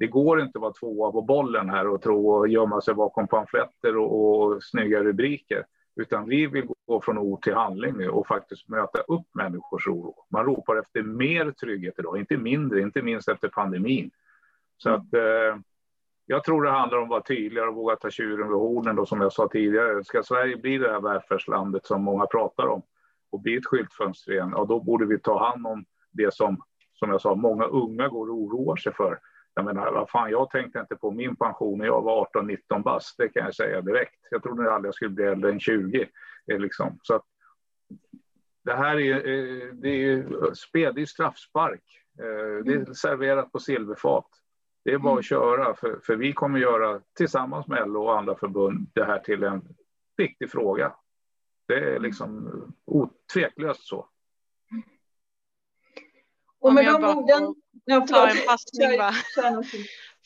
Det 0.00 0.06
går 0.06 0.40
inte 0.40 0.58
att 0.58 0.62
vara 0.62 0.72
tvåa 0.72 1.12
på 1.12 1.22
bollen 1.22 1.70
här 1.70 1.88
och 1.88 2.02
tro 2.02 2.30
och 2.30 2.48
gömma 2.48 2.80
sig 2.80 2.94
bakom 2.94 3.28
pamfletter 3.28 3.96
och, 3.96 4.42
och 4.42 4.62
snygga 4.62 5.02
rubriker. 5.02 5.64
Utan 5.96 6.28
vi 6.28 6.46
vill 6.46 6.68
gå 6.86 7.00
från 7.00 7.18
ord 7.18 7.42
till 7.42 7.54
handling 7.54 7.96
nu 7.96 8.08
och 8.08 8.26
faktiskt 8.26 8.68
möta 8.68 8.98
upp 8.98 9.26
människors 9.34 9.88
oro. 9.88 10.14
Man 10.30 10.44
ropar 10.44 10.76
efter 10.76 11.02
mer 11.02 11.50
trygghet 11.50 11.94
idag, 11.98 12.18
inte 12.18 12.36
mindre, 12.36 12.80
inte 12.80 13.02
minst 13.02 13.28
efter 13.28 13.48
pandemin. 13.48 14.10
Så 14.76 14.90
att 14.90 15.14
eh, 15.14 15.56
jag 16.26 16.44
tror 16.44 16.62
det 16.62 16.70
handlar 16.70 16.98
om 16.98 17.04
att 17.04 17.10
vara 17.10 17.22
tydligare 17.22 17.68
och 17.68 17.74
våga 17.74 17.96
ta 17.96 18.10
tjuren 18.10 18.48
vid 18.48 18.56
hornen 18.56 18.96
då, 18.96 19.06
som 19.06 19.20
jag 19.20 19.32
sa 19.32 19.48
tidigare. 19.48 20.04
Ska 20.04 20.22
Sverige 20.22 20.56
bli 20.56 20.78
det 20.78 20.92
här 20.92 21.00
välfärdslandet 21.00 21.86
som 21.86 22.02
många 22.02 22.26
pratar 22.26 22.66
om 22.66 22.82
och 23.32 23.40
bli 23.40 23.56
ett 23.56 23.66
skyltfönster 23.66 24.32
igen, 24.32 24.52
ja, 24.56 24.64
då 24.64 24.80
borde 24.80 25.06
vi 25.06 25.18
ta 25.18 25.48
hand 25.48 25.66
om 25.66 25.84
det 26.10 26.34
som, 26.34 26.62
som 26.94 27.10
jag 27.10 27.20
sa, 27.20 27.34
många 27.34 27.64
unga 27.64 28.08
går 28.08 28.28
och 28.28 28.36
oroar 28.36 28.76
sig 28.76 28.94
för. 28.94 29.18
Jag 29.54 29.64
menar, 29.64 29.92
vad 29.92 30.10
fan, 30.10 30.30
jag 30.30 30.50
tänkte 30.50 30.80
inte 30.80 30.96
på 30.96 31.10
min 31.10 31.36
pension 31.36 31.78
när 31.78 31.86
jag 31.86 32.02
var 32.02 32.28
18-19 32.34 32.82
bast, 32.82 33.18
det 33.18 33.28
kan 33.28 33.44
jag 33.44 33.54
säga 33.54 33.80
direkt. 33.80 34.14
Jag 34.30 34.42
trodde 34.42 34.72
aldrig 34.72 34.88
jag 34.88 34.94
skulle 34.94 35.10
bli 35.10 35.24
äldre 35.24 35.50
än 35.50 35.60
20. 35.60 36.08
Liksom. 36.46 36.98
Så 37.02 37.14
att, 37.14 37.24
det 38.64 38.74
här 38.74 39.00
är, 39.00 39.14
eh, 39.16 39.72
det 39.72 39.88
är 39.88 40.54
spel, 40.54 40.94
det 40.94 41.02
är 41.02 41.06
straffspark. 41.06 41.82
Eh, 42.18 42.64
det 42.64 42.72
är 42.72 42.92
serverat 42.92 43.52
på 43.52 43.58
silverfat. 43.58 44.26
Det 44.84 44.92
är 44.92 44.98
bara 44.98 45.18
att 45.18 45.24
köra, 45.24 45.74
för, 45.74 46.00
för 46.02 46.16
vi 46.16 46.32
kommer 46.32 46.58
göra 46.58 47.00
tillsammans 47.16 47.66
med 47.66 47.88
LO 47.88 48.02
och 48.02 48.18
andra 48.18 48.34
förbund 48.34 48.90
det 48.94 49.04
här 49.04 49.18
till 49.18 49.42
en 49.42 49.62
viktig 50.16 50.50
fråga. 50.50 50.94
Det 51.68 51.94
är 51.94 51.98
liksom 51.98 52.50
otveklöst 52.84 53.86
så. 53.86 54.09
Och 56.60 56.74
med 56.74 56.84
de 56.84 57.04
orden... 57.04 57.54
Ja, 57.84 58.06
ta 58.06 58.28
en 58.28 58.46
passning 58.46 58.98
bara. 58.98 59.14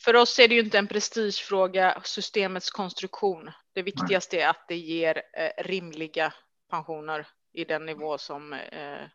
För 0.03 0.15
oss 0.15 0.39
är 0.39 0.47
det 0.47 0.55
ju 0.55 0.61
inte 0.61 0.77
en 0.77 0.87
prestigefråga, 0.87 2.01
systemets 2.03 2.71
konstruktion. 2.71 3.51
Det 3.73 3.81
viktigaste 3.81 4.41
är 4.41 4.49
att 4.49 4.67
det 4.67 4.77
ger 4.77 5.21
eh, 5.33 5.63
rimliga 5.63 6.33
pensioner 6.69 7.27
i 7.53 7.63
den 7.63 7.85
nivå 7.85 8.17
som 8.17 8.53
eh, 8.53 9.07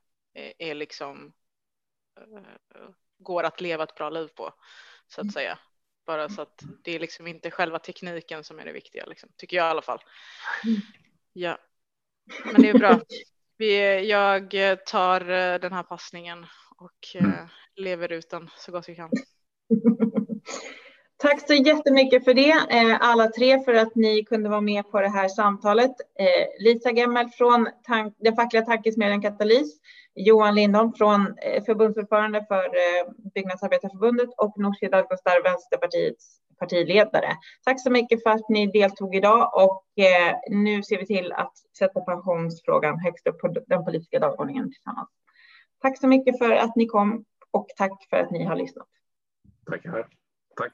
är 0.58 0.74
liksom 0.74 1.32
eh, 2.20 2.42
går 3.18 3.44
att 3.44 3.60
leva 3.60 3.84
ett 3.84 3.94
bra 3.94 4.10
liv 4.10 4.28
på 4.28 4.54
så 5.06 5.20
att 5.20 5.24
mm. 5.24 5.32
säga. 5.32 5.58
Bara 6.06 6.28
så 6.28 6.42
att 6.42 6.62
det 6.82 6.94
är 6.94 6.98
liksom 6.98 7.26
inte 7.26 7.50
själva 7.50 7.78
tekniken 7.78 8.44
som 8.44 8.58
är 8.58 8.64
det 8.64 8.72
viktiga, 8.72 9.06
liksom, 9.06 9.28
tycker 9.36 9.56
jag 9.56 9.66
i 9.66 9.70
alla 9.70 9.82
fall. 9.82 10.02
Mm. 10.64 10.80
Ja, 11.32 11.58
men 12.44 12.62
det 12.62 12.68
är 12.68 12.78
bra. 12.78 13.00
Vi, 13.56 14.08
jag 14.08 14.86
tar 14.86 15.20
eh, 15.20 15.58
den 15.58 15.72
här 15.72 15.82
passningen 15.82 16.46
och 16.80 17.16
eh, 17.20 17.24
mm. 17.24 17.48
lever 17.76 18.12
ut 18.12 18.30
den 18.30 18.50
så 18.56 18.72
gott 18.72 18.88
vi 18.88 18.94
kan. 18.94 19.10
Tack 21.16 21.46
så 21.46 21.54
jättemycket 21.54 22.24
för 22.24 22.34
det, 22.34 22.50
eh, 22.50 22.96
alla 23.00 23.28
tre, 23.28 23.64
för 23.64 23.74
att 23.74 23.94
ni 23.94 24.24
kunde 24.24 24.48
vara 24.48 24.60
med 24.60 24.90
på 24.90 25.00
det 25.00 25.08
här 25.08 25.28
samtalet. 25.28 25.90
Lisa 26.58 26.90
Gemmel 26.90 27.28
från 27.28 27.68
den 28.18 28.36
fackliga 28.36 28.62
tankesmedjan 28.62 29.22
Katalys, 29.22 29.80
Johan 30.14 30.54
Lindholm 30.54 30.92
från 30.92 31.36
förbundsordförande 31.66 32.44
för 32.48 32.68
Byggnadsarbetarförbundet 33.34 34.28
och 34.36 34.58
Nooshi 34.58 34.88
Dadgostar, 34.88 35.42
Vänsterpartiets 35.42 36.40
partiledare. 36.58 37.36
Tack 37.64 37.82
så 37.82 37.90
mycket 37.90 38.22
för 38.22 38.30
att 38.30 38.48
ni 38.48 38.66
deltog 38.66 39.14
idag 39.14 39.64
och 39.64 39.84
nu 40.50 40.82
ser 40.82 40.98
vi 40.98 41.06
till 41.06 41.32
att 41.32 41.52
sätta 41.78 42.00
pensionsfrågan 42.00 42.98
högst 42.98 43.26
upp 43.26 43.40
på 43.40 43.48
den 43.66 43.84
politiska 43.84 44.18
dagordningen 44.18 44.72
tillsammans. 44.72 45.10
Tack 45.80 45.98
så 45.98 46.06
mycket 46.06 46.38
för 46.38 46.50
att 46.50 46.76
ni 46.76 46.86
kom 46.86 47.24
och 47.50 47.68
tack 47.76 48.06
för 48.10 48.16
att 48.16 48.30
ni 48.30 48.44
har 48.44 48.56
lyssnat. 48.56 48.88
Tackar. 49.66 50.08
Tack. 50.56 50.72